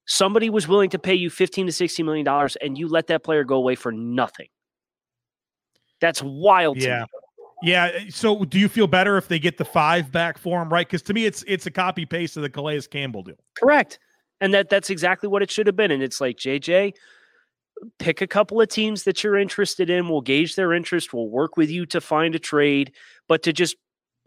somebody 0.08 0.50
was 0.50 0.68
willing 0.68 0.90
to 0.90 0.98
pay 1.00 1.14
you 1.14 1.30
15 1.30 1.68
to 1.68 1.72
16 1.72 2.04
million 2.06 2.26
dollars 2.26 2.56
and 2.58 2.76
you 2.78 2.88
let 2.88 3.06
that 3.08 3.24
player 3.24 3.44
go 3.44 3.56
away 3.56 3.76
for 3.76 3.92
nothing 3.92 4.48
that's 6.02 6.22
wild 6.24 6.80
to 6.80 6.88
Yeah. 6.88 7.00
me. 7.02 7.70
Yeah. 7.70 7.86
eh, 7.94 8.06
So, 8.10 8.44
do 8.44 8.60
you 8.60 8.68
feel 8.68 8.88
better 8.88 9.18
if 9.18 9.28
they 9.28 9.38
get 9.38 9.58
the 9.60 9.64
five 9.64 10.12
back 10.12 10.40
for 10.40 10.60
him? 10.62 10.70
Right? 10.70 10.88
Because 10.88 11.04
to 11.04 11.14
me, 11.14 11.26
it's 11.28 11.44
it's 11.48 11.68
a 11.68 11.72
copy 11.72 12.06
paste 12.08 12.36
of 12.36 12.42
the 12.44 12.50
Calais 12.50 12.82
Campbell 12.90 13.22
deal. 13.22 13.36
correct 13.56 14.00
and 14.42 14.52
that 14.56 14.70
that's 14.70 14.90
exactly 14.90 15.30
what 15.30 15.44
it 15.44 15.52
should 15.52 15.68
have 15.68 15.76
been 15.76 15.92
and 15.92 16.02
it's 16.02 16.20
like 16.20 16.36
jj 16.38 16.94
pick 18.00 18.22
a 18.22 18.28
couple 18.28 18.62
of 18.62 18.68
teams 18.70 19.04
that 19.04 19.24
you're 19.24 19.38
interested 19.38 19.90
in 19.90 20.10
we'll 20.10 20.22
gauge 20.22 20.56
their 20.56 20.74
interest 20.74 21.14
we'll 21.14 21.30
work 21.30 21.58
with 21.58 21.70
you 21.70 21.86
to 21.86 22.00
find 22.02 22.36
a 22.36 22.40
trade 22.40 22.92
but 23.28 23.44
to 23.44 23.52
just 23.54 23.76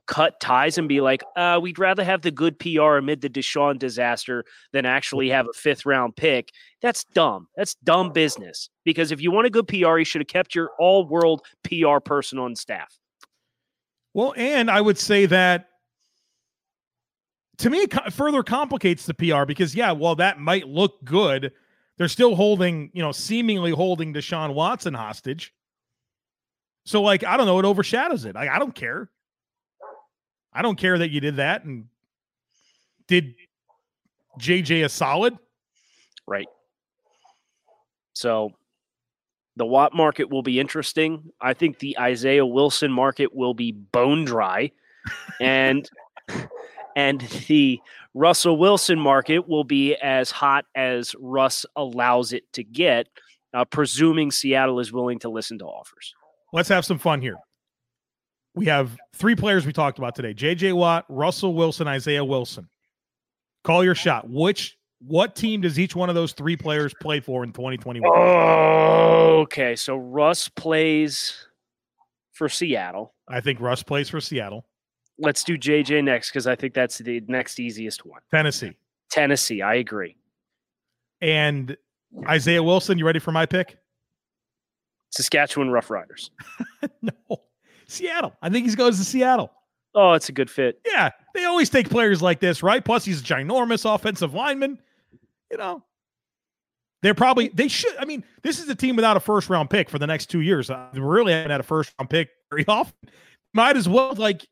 cut 0.07 0.39
ties 0.39 0.77
and 0.77 0.87
be 0.87 1.01
like 1.01 1.23
uh, 1.37 1.59
we'd 1.63 1.79
rather 1.79 2.05
have 2.05 2.21
the 2.23 2.31
good 2.31 2.59
pr 2.59 2.97
amid 2.97 3.23
the 3.23 3.31
deshaun 3.31 3.79
disaster 3.79 4.45
than 4.73 4.85
actually 4.85 5.31
have 5.31 5.47
a 5.47 5.53
fifth 5.55 5.87
round 5.87 6.15
pick 6.15 6.51
that's 6.83 7.05
dumb 7.05 7.49
that's 7.57 7.75
dumb 7.77 8.13
business 8.13 8.69
because 8.85 9.11
if 9.13 9.21
you 9.21 9.31
want 9.31 9.47
a 9.47 9.51
good 9.51 9.67
pr 9.67 9.99
you 9.99 10.05
should 10.05 10.21
have 10.21 10.29
kept 10.29 10.55
your 10.55 10.71
all 10.79 11.07
world 11.07 11.41
pr 11.63 11.99
person 12.05 12.39
on 12.39 12.55
staff. 12.55 12.99
Well, 14.15 14.33
and 14.37 14.71
I 14.71 14.81
would 14.81 14.97
say 14.97 15.27
that 15.27 15.69
to 17.59 17.71
me, 17.71 17.81
it 17.83 18.13
further 18.13 18.43
complicates 18.43 19.07
the 19.07 19.15
PR 19.15 19.45
because, 19.45 19.75
yeah, 19.75 19.93
well, 19.93 20.17
that 20.17 20.41
might 20.41 20.69
look 20.69 21.05
good, 21.05 21.53
they're 21.97 22.09
still 22.09 22.35
holding, 22.35 22.91
you 22.93 23.03
know, 23.03 23.13
seemingly 23.13 23.71
holding 23.71 24.13
Deshaun 24.13 24.55
Watson 24.55 24.95
hostage. 24.95 25.53
So, 26.85 27.03
like, 27.03 27.25
I 27.25 27.37
don't 27.37 27.47
know, 27.47 27.59
it 27.59 27.65
overshadows 27.65 28.25
it. 28.25 28.37
I, 28.37 28.57
I 28.57 28.59
don't 28.59 28.75
care. 28.75 29.09
I 30.53 30.63
don't 30.63 30.77
care 30.77 30.99
that 30.99 31.11
you 31.11 31.21
did 31.21 31.37
that 31.37 31.65
and 31.65 31.87
did 33.09 33.35
JJ 34.39 34.85
a 34.85 34.89
solid. 34.89 35.37
Right. 36.27 36.49
So 38.15 38.53
the 39.57 39.67
Watt 39.67 39.95
market 39.95 40.31
will 40.31 40.43
be 40.43 40.61
interesting. 40.61 41.31
I 41.41 41.55
think 41.55 41.79
the 41.79 41.99
Isaiah 41.99 42.47
Wilson 42.47 42.93
market 42.93 43.35
will 43.35 43.55
be 43.55 43.73
bone 43.73 44.25
dry. 44.25 44.71
And 45.41 45.89
and 46.97 47.21
the 47.49 47.81
Russell 48.15 48.57
Wilson 48.57 48.99
market 48.99 49.49
will 49.49 49.65
be 49.65 49.95
as 49.97 50.31
hot 50.31 50.65
as 50.75 51.15
Russ 51.19 51.67
allows 51.77 52.33
it 52.33 52.45
to 52.53 52.63
get, 52.63 53.09
uh, 53.53 53.65
presuming 53.65 54.31
Seattle 54.31 54.81
is 54.81 54.93
willing 54.93 55.19
to 55.21 55.29
listen 55.29 55.59
to 55.59 55.65
offers. 55.65 56.15
Let's 56.53 56.69
have 56.69 56.85
some 56.85 56.99
fun 56.99 57.21
here. 57.21 57.37
We 58.55 58.67
have 58.67 58.97
three 59.15 59.35
players 59.35 59.67
we 59.67 59.73
talked 59.73 59.99
about 59.99 60.15
today 60.15 60.33
JJ 60.33 60.75
Watt, 60.75 61.05
Russell 61.09 61.55
Wilson, 61.55 61.89
Isaiah 61.89 62.25
Wilson. 62.25 62.69
Call 63.65 63.83
your 63.83 63.97
shot. 63.97 64.29
Which 64.29 64.77
what 65.01 65.35
team 65.35 65.61
does 65.61 65.79
each 65.79 65.97
one 65.97 66.09
of 66.09 66.15
those 66.15 66.33
three 66.33 66.57
players 66.57 66.95
play 67.01 67.21
for 67.21 67.43
in 67.43 67.53
2021? 67.53 68.11
Okay, 69.45 69.75
so 69.77 69.97
Russ 69.97 70.49
plays 70.49 71.49
for 72.33 72.49
Seattle. 72.49 73.15
I 73.29 73.41
think 73.41 73.61
Russ 73.61 73.83
plays 73.83 74.09
for 74.09 74.21
Seattle, 74.21 74.65
Let's 75.19 75.45
do 75.45 75.57
JJ 75.57 76.03
next 76.05 76.31
because 76.31 76.47
I 76.47 76.57
think 76.57 76.75
that's 76.75 76.99
the 76.99 77.23
next 77.29 77.61
easiest 77.61 78.05
one. 78.05 78.21
Tennessee. 78.31 78.73
Tennessee, 79.11 79.63
I 79.63 79.75
agree. 79.75 80.17
And 81.21 81.77
Isaiah 82.29 82.63
Wilson, 82.63 82.99
you 82.99 83.07
ready 83.07 83.21
for 83.21 83.33
my 83.33 83.47
pick? 83.47 83.79
Saskatchewan 85.11 85.69
Roughriders. 85.69 86.31
no. 87.03 87.13
Seattle. 87.87 88.35
I 88.43 88.51
think 88.51 88.69
he 88.69 88.75
goes 88.75 88.99
to 88.99 89.05
Seattle. 89.05 89.53
Oh, 89.95 90.15
it's 90.15 90.29
a 90.29 90.33
good 90.33 90.51
fit. 90.51 90.81
Yeah, 90.85 91.11
they 91.35 91.45
always 91.45 91.71
take 91.71 91.89
players 91.89 92.21
like 92.21 92.41
this, 92.41 92.63
right? 92.63 92.85
Plus, 92.85 93.05
he's 93.05 93.21
a 93.21 93.25
ginormous 93.25 93.93
offensive 93.93 94.35
lineman. 94.35 94.81
You 95.53 95.59
know, 95.59 95.85
they're 97.03 97.15
probably 97.15 97.49
they 97.49 97.69
should. 97.69 97.97
I 97.99 98.05
mean, 98.05 98.25
this 98.43 98.59
is 98.59 98.69
a 98.69 98.75
team 98.75 98.97
without 98.97 99.17
a 99.17 99.21
first 99.21 99.49
round 99.49 99.71
pick 99.71 99.89
for 99.89 100.01
the 100.01 100.07
next 100.07 100.27
two 100.27 100.41
years. 100.41 100.69
Uh, 100.69 100.89
they 100.93 101.01
really 101.01 101.33
haven't 101.33 101.53
had 101.53 101.61
a 101.61 101.65
first 101.65 101.93
round 101.99 102.11
pick 102.11 102.31
very 102.51 102.65
often. 102.69 102.95
Might 103.53 103.77
as 103.77 103.89
well 103.89 104.15
like 104.15 104.45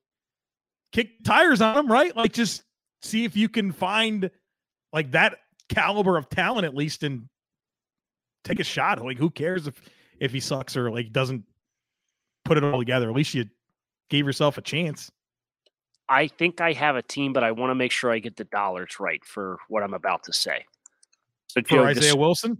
kick 0.92 1.24
tires 1.24 1.60
on 1.60 1.74
them, 1.74 1.90
right? 1.90 2.14
Like 2.16 2.32
just 2.32 2.62
see 3.02 3.24
if 3.24 3.36
you 3.36 3.48
can 3.48 3.72
find 3.72 4.30
like 4.92 5.10
that 5.12 5.38
caliber 5.68 6.16
of 6.16 6.28
talent 6.28 6.64
at 6.66 6.74
least 6.74 7.02
and 7.02 7.28
take 8.44 8.60
a 8.60 8.64
shot. 8.64 9.02
Like, 9.04 9.18
who 9.18 9.30
cares 9.30 9.66
if 9.66 9.80
if 10.20 10.32
he 10.32 10.40
sucks 10.40 10.76
or 10.76 10.90
like 10.90 11.12
doesn't 11.12 11.44
put 12.44 12.56
it 12.58 12.64
all 12.64 12.78
together? 12.78 13.08
At 13.08 13.16
least 13.16 13.34
you 13.34 13.46
gave 14.10 14.26
yourself 14.26 14.58
a 14.58 14.62
chance. 14.62 15.10
I 16.08 16.26
think 16.28 16.60
I 16.60 16.72
have 16.72 16.96
a 16.96 17.02
team, 17.02 17.32
but 17.32 17.42
I 17.42 17.52
want 17.52 17.70
to 17.70 17.74
make 17.74 17.90
sure 17.92 18.10
I 18.10 18.18
get 18.18 18.36
the 18.36 18.44
dollars 18.44 18.96
right 19.00 19.24
for 19.24 19.58
what 19.68 19.82
I'm 19.82 19.94
about 19.94 20.24
to 20.24 20.32
say. 20.32 20.64
So 21.48 21.62
For 21.66 21.86
Isaiah 21.86 22.02
just- 22.02 22.18
Wilson, 22.18 22.58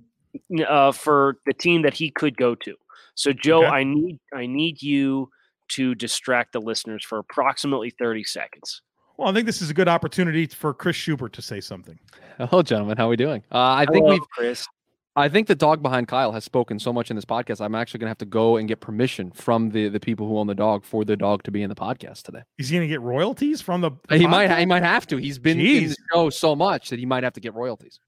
uh, 0.66 0.92
for 0.92 1.36
the 1.44 1.52
team 1.52 1.82
that 1.82 1.92
he 1.94 2.10
could 2.10 2.36
go 2.36 2.54
to. 2.54 2.74
So 3.14 3.32
Joe, 3.34 3.58
Okay. 3.66 3.66
I 3.76 3.84
need 3.84 4.18
I 4.32 4.46
need 4.46 4.80
you 4.80 5.28
to 5.70 5.94
distract 5.94 6.52
the 6.52 6.60
listeners 6.60 7.04
for 7.04 7.18
approximately 7.18 7.90
30 7.90 8.24
seconds. 8.24 8.82
Well, 9.16 9.28
I 9.28 9.34
think 9.34 9.46
this 9.46 9.62
is 9.62 9.70
a 9.70 9.74
good 9.74 9.88
opportunity 9.88 10.46
for 10.46 10.74
Chris 10.74 10.96
Schubert 10.96 11.32
to 11.34 11.42
say 11.42 11.60
something. 11.60 11.98
Hello, 12.38 12.62
gentlemen. 12.62 12.96
How 12.96 13.06
are 13.06 13.10
we 13.10 13.16
doing? 13.16 13.42
Uh, 13.52 13.58
I 13.58 13.86
think 13.86 14.06
we've 14.06 14.28
Chris. 14.30 14.66
I 15.14 15.28
think 15.28 15.46
the 15.46 15.54
dog 15.54 15.82
behind 15.82 16.08
Kyle 16.08 16.32
has 16.32 16.42
spoken 16.42 16.78
so 16.78 16.90
much 16.90 17.10
in 17.10 17.16
this 17.16 17.26
podcast. 17.26 17.60
I'm 17.60 17.74
actually 17.74 17.98
going 17.98 18.06
to 18.06 18.10
have 18.10 18.18
to 18.18 18.24
go 18.24 18.56
and 18.56 18.66
get 18.66 18.80
permission 18.80 19.30
from 19.30 19.70
the 19.70 19.88
the 19.88 20.00
people 20.00 20.26
who 20.26 20.38
own 20.38 20.46
the 20.46 20.54
dog 20.54 20.84
for 20.84 21.04
the 21.04 21.16
dog 21.16 21.42
to 21.42 21.50
be 21.50 21.62
in 21.62 21.68
the 21.68 21.74
podcast 21.74 22.22
today. 22.22 22.42
He's 22.56 22.70
going 22.70 22.80
to 22.82 22.88
get 22.88 23.02
royalties 23.02 23.60
from 23.60 23.82
the. 23.82 23.90
He 24.08 24.20
podcast? 24.20 24.30
might 24.30 24.58
he 24.58 24.66
might 24.66 24.82
have 24.82 25.06
to. 25.08 25.18
He's 25.18 25.38
been 25.38 25.60
in 25.60 25.66
Jeez. 25.66 25.88
the 25.90 25.96
show 26.12 26.30
so 26.30 26.56
much 26.56 26.88
that 26.88 26.98
he 26.98 27.04
might 27.04 27.24
have 27.24 27.34
to 27.34 27.40
get 27.40 27.54
royalties. 27.54 28.00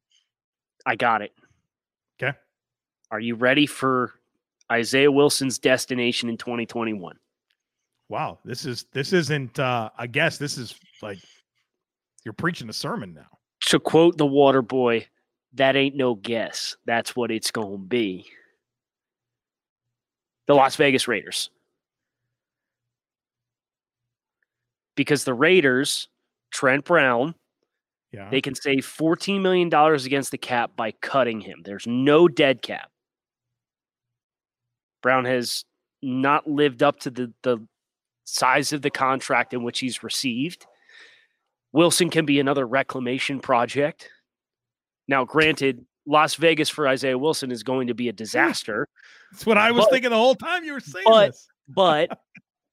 I 0.87 0.97
got 0.97 1.21
it. 1.21 1.33
Okay. 2.21 2.37
Are 3.11 3.21
you 3.21 3.35
ready 3.35 3.67
for 3.67 4.15
Isaiah 4.73 5.13
Wilson's 5.13 5.59
destination 5.59 6.31
in 6.31 6.39
2021? 6.39 7.17
Wow, 8.09 8.39
this 8.45 8.67
is 8.67 8.85
this 8.93 9.13
isn't. 9.13 9.59
uh 9.59 9.91
I 9.97 10.07
guess 10.07 10.39
this 10.39 10.59
is 10.59 10.79
like 11.03 11.19
you're 12.25 12.35
preaching 12.35 12.69
a 12.69 12.73
sermon 12.73 13.15
now. 13.15 13.27
To 13.69 13.79
quote 13.81 14.19
the 14.19 14.27
water 14.27 14.63
boy, 14.63 15.07
that 15.55 15.75
ain't 15.77 15.97
no 15.97 16.15
guess. 16.15 16.77
That's 16.87 17.17
what 17.17 17.31
it's 17.31 17.51
going 17.51 17.73
to 17.73 17.79
be. 17.79 18.27
The 20.47 20.55
Las 20.55 20.77
Vegas 20.77 21.09
Raiders. 21.09 21.49
Because 24.97 25.25
the 25.25 25.35
Raiders, 25.35 26.09
Trent 26.51 26.85
Brown, 26.85 27.35
Yeah. 28.13 28.29
they 28.31 28.41
can 28.41 28.55
save 28.55 28.87
$14 28.87 29.41
million 29.41 29.69
against 29.73 30.31
the 30.31 30.39
cap 30.39 30.73
by 30.77 30.93
cutting 30.93 31.41
him. 31.41 31.63
There's 31.65 31.87
no 31.87 32.29
dead 32.29 32.63
cap. 32.63 32.91
Brown 35.03 35.25
has 35.25 35.65
not 36.03 36.47
lived 36.47 36.83
up 36.83 37.01
to 37.01 37.11
the, 37.11 37.33
the 37.43 37.59
size 38.25 38.73
of 38.73 38.83
the 38.83 38.91
contract 38.91 39.53
in 39.55 39.63
which 39.63 39.79
he's 39.81 40.03
received. 40.03 40.67
Wilson 41.73 42.11
can 42.11 42.25
be 42.25 42.41
another 42.41 42.67
reclamation 42.67 43.41
project. 43.41 44.09
Now, 45.09 45.25
granted, 45.25 45.85
Las 46.07 46.35
Vegas 46.37 46.69
for 46.69 46.87
Isaiah 46.89 47.19
Wilson 47.19 47.51
is 47.51 47.63
going 47.63 47.89
to 47.89 47.95
be 47.95 48.09
a 48.09 48.13
disaster, 48.13 48.89
That's 49.33 49.47
what 49.47 49.59
I 49.59 49.71
was 49.73 49.85
But- 49.87 49.93
thinking 49.93 50.11
the 50.11 50.17
whole 50.17 50.35
time 50.37 50.65
you 50.65 50.73
were 50.75 50.81
saying 50.81 51.05
but- 51.07 51.27
this. 51.29 51.49
but 51.69 52.19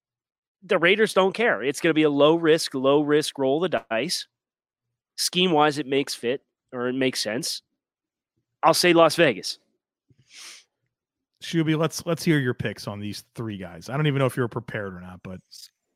the 0.64 0.78
Raiders 0.78 1.14
don't 1.14 1.34
care. 1.34 1.64
It's 1.64 1.82
going 1.82 1.90
to 1.90 1.96
be 1.96 2.04
a 2.04 2.10
low 2.10 2.36
risk, 2.36 2.74
low 2.76 3.02
risk 3.02 3.40
roll 3.40 3.64
of 3.64 3.72
the 3.72 3.84
dice. 3.90 4.28
Scheme 5.16 5.52
wise, 5.52 5.78
it 5.78 5.88
makes 5.88 6.14
fit 6.14 6.44
or 6.72 6.88
it 6.88 6.94
makes 6.96 7.20
sense. 7.20 7.62
I'll 8.64 8.74
say 8.76 8.94
Las 8.94 9.16
Vegas. 9.16 9.58
Shuby, 11.42 11.78
let's 11.78 12.06
let's 12.06 12.24
hear 12.24 12.40
your 12.40 12.54
picks 12.54 12.88
on 12.88 13.00
these 13.00 13.24
three 13.36 13.58
guys. 13.58 13.90
I 13.90 13.98
don't 13.98 14.08
even 14.08 14.20
know 14.20 14.26
if 14.26 14.38
you're 14.38 14.48
prepared 14.48 14.94
or 14.94 15.02
not, 15.02 15.20
but 15.24 15.40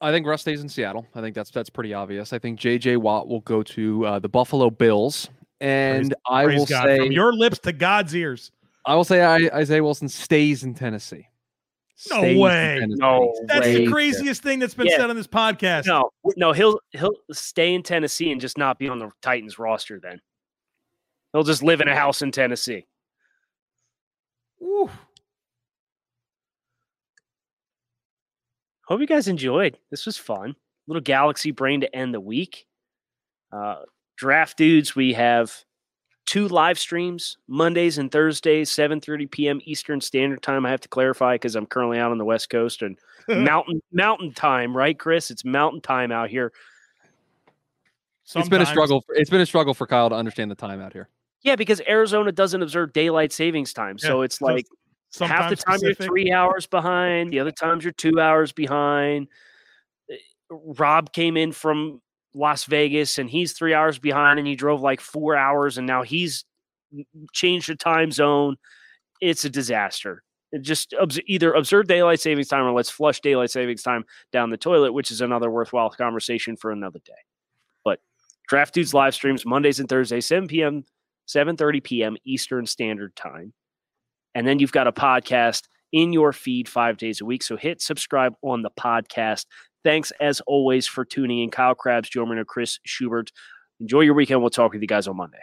I 0.02 0.12
think 0.12 0.26
Russ 0.26 0.42
stays 0.42 0.62
in 0.62 0.70
Seattle. 0.70 1.06
I 1.16 1.22
think 1.22 1.36
that's 1.36 1.52
that's 1.52 1.70
pretty 1.70 1.94
obvious. 1.94 2.34
I 2.34 2.40
think 2.40 2.60
J.J. 2.60 2.98
Watt 2.98 3.28
will 3.28 3.42
go 3.42 3.64
to 3.64 4.06
uh, 4.06 4.20
the 4.20 4.30
Buffalo 4.30 4.70
Bills, 4.70 5.30
and 5.62 6.14
I 6.30 6.46
praise 6.46 6.60
will 6.60 6.66
God 6.66 6.86
say 6.86 6.98
from 6.98 7.12
your 7.12 7.32
lips 7.34 7.60
to 7.60 7.74
God's 7.74 8.16
ears. 8.16 8.52
I 8.86 8.96
will 8.96 9.04
say 9.04 9.22
I, 9.24 9.38
Isaiah 9.54 9.84
Wilson 9.84 10.10
stays 10.10 10.64
in 10.64 10.74
Tennessee. 10.74 11.28
No 12.12 12.18
Stays 12.20 12.38
way. 12.38 12.78
Tennessee. 12.82 13.00
No 13.00 13.34
That's 13.48 13.66
way. 13.66 13.72
the 13.74 13.78
Stays 13.78 13.92
craziest 13.92 14.44
thing 14.44 14.60
that's 14.60 14.74
been 14.74 14.88
Yeah. 14.88 14.98
said 14.98 15.10
on 15.10 15.16
this 15.16 15.28
podcast. 15.28 15.86
No, 15.86 16.12
no, 16.36 16.52
he'll 16.52 16.80
he'll 16.92 17.16
stay 17.32 17.74
in 17.74 17.84
Tennessee 17.84 18.32
and 18.32 18.42
just 18.42 18.58
not 18.58 18.78
be 18.78 18.90
on 18.90 19.00
the 19.00 19.12
Titans 19.22 19.58
roster. 19.58 20.00
Then 20.00 20.20
he'll 21.34 21.44
just 21.44 21.64
live 21.64 21.82
in 21.82 21.88
a 21.88 21.96
house 21.96 22.22
in 22.22 22.32
Tennessee. 22.32 22.86
Ooh. 24.62 24.90
Hope 28.86 29.02
you 29.02 29.08
guys 29.08 29.28
enjoyed. 29.28 29.78
This 29.92 30.06
was 30.06 30.18
fun. 30.18 30.56
Little 30.88 31.02
galaxy 31.02 31.52
brain 31.52 31.82
to 31.82 31.96
end 31.96 32.14
the 32.14 32.20
week. 32.20 32.68
Uh, 33.52 33.78
draft 34.18 34.58
dudes, 34.58 34.96
we 34.96 35.14
have 35.14 35.54
two 36.26 36.48
live 36.48 36.78
streams 36.78 37.38
Mondays 37.48 37.98
and 37.98 38.12
Thursdays, 38.12 38.70
7:30 38.70 39.30
p.m. 39.30 39.62
Eastern 39.64 40.02
Standard 40.02 40.42
Time. 40.42 40.66
I 40.66 40.72
have 40.72 40.82
to 40.82 40.88
clarify 40.88 41.36
because 41.36 41.56
I'm 41.56 41.66
currently 41.66 42.00
out 42.00 42.12
on 42.12 42.18
the 42.18 42.26
West 42.26 42.50
Coast 42.50 42.82
and 42.82 42.98
mountain 43.28 43.82
mountain 43.92 44.34
time, 44.34 44.76
right, 44.76 44.98
Chris? 44.98 45.32
It's 45.32 45.46
mountain 45.46 45.82
time 45.82 46.12
out 46.12 46.30
here. 46.30 46.52
It's 48.36 48.50
been 48.50 48.62
a 48.62 48.66
struggle. 48.66 49.02
For, 49.02 49.16
it's 49.16 49.30
been 49.30 49.42
a 49.42 49.46
struggle 49.46 49.74
for 49.74 49.86
Kyle 49.86 50.10
to 50.10 50.16
understand 50.16 50.50
the 50.50 50.56
time 50.56 50.82
out 50.82 50.94
here. 50.94 51.10
Yeah, 51.42 51.56
because 51.56 51.80
Arizona 51.88 52.32
doesn't 52.32 52.62
observe 52.62 52.92
daylight 52.92 53.32
savings 53.32 53.72
time, 53.72 54.00
so 54.00 54.20
Yeah, 54.20 54.26
it's 54.26 54.40
so 54.40 54.58
like 55.22 55.30
half 55.30 55.50
the 55.50 55.56
time 55.56 55.78
specific. 55.78 56.00
you're 56.00 56.08
three 56.08 56.32
hours 56.32 56.68
behind, 56.68 57.32
the 57.32 57.40
other 57.40 57.52
times 57.52 57.84
you're 57.84 57.94
two 57.94 58.20
hours 58.20 58.52
behind. 58.52 59.28
Eh, 60.10 60.16
Rob 60.50 61.12
came 61.14 61.38
in 61.38 61.52
from 61.52 62.02
Las 62.34 62.66
Vegas 62.66 63.18
and 63.18 63.30
he's 63.30 63.54
three 63.54 63.74
hours 63.74 63.98
behind 63.98 64.40
and 64.40 64.48
he 64.48 64.56
drove 64.56 64.82
like 64.82 65.02
four 65.02 65.36
hours 65.36 65.78
and 65.78 65.88
now 65.88 66.04
he's 66.04 66.46
changed 67.34 67.70
the 67.70 67.76
time 67.76 68.12
zone. 68.12 68.58
It's 69.22 69.46
a 69.46 69.50
disaster. 69.50 70.24
It 70.52 70.62
just 70.62 70.94
obs- 70.94 71.20
either 71.26 71.54
observe 71.54 71.88
daylight 71.88 72.20
savings 72.20 72.48
time 72.48 72.66
or 72.66 72.72
let's 72.72 72.90
flush 72.90 73.20
daylight 73.22 73.52
savings 73.52 73.84
time 73.84 74.06
down 74.32 74.50
the 74.50 74.58
toilet, 74.58 74.94
which 74.94 75.12
is 75.12 75.22
another 75.22 75.50
worthwhile 75.50 75.90
conversation 75.90 76.56
for 76.56 76.72
another 76.72 77.00
day. 77.04 77.14
But 77.84 78.00
Draft 78.48 78.74
Dudes 78.74 78.94
live 78.94 79.14
streams 79.14 79.46
Mondays 79.46 79.80
and 79.80 79.90
Thursdays, 79.90 80.26
7 80.26 80.48
p.m., 80.48 80.86
7.30 81.28 81.84
p.m. 81.84 82.18
Eastern 82.24 82.66
Standard 82.66 83.16
Time. 83.16 83.54
And 84.36 84.48
then 84.48 84.60
you've 84.60 84.72
got 84.72 84.88
a 84.88 84.92
podcast 84.92 85.64
in 85.92 86.14
your 86.14 86.34
feed 86.34 86.70
five 86.70 86.98
days 86.98 87.22
a 87.22 87.26
week. 87.26 87.42
So 87.42 87.56
hit 87.56 87.82
subscribe 87.82 88.36
on 88.44 88.62
the 88.62 88.70
podcast. 88.70 89.46
Thanks 89.84 90.12
as 90.20 90.42
always 90.42 90.86
for 90.86 91.06
tuning 91.06 91.42
in. 91.42 91.50
Kyle 91.50 91.74
Crabbs, 91.74 92.10
Joe 92.10 92.26
Marino, 92.26 92.44
Chris 92.44 92.80
Schubert. 92.86 93.32
Enjoy 93.80 94.02
your 94.02 94.14
weekend. 94.14 94.42
We'll 94.42 94.50
talk 94.50 94.74
with 94.74 94.82
you 94.82 94.88
guys 94.88 95.08
on 95.08 95.18
Monday. 95.18 95.40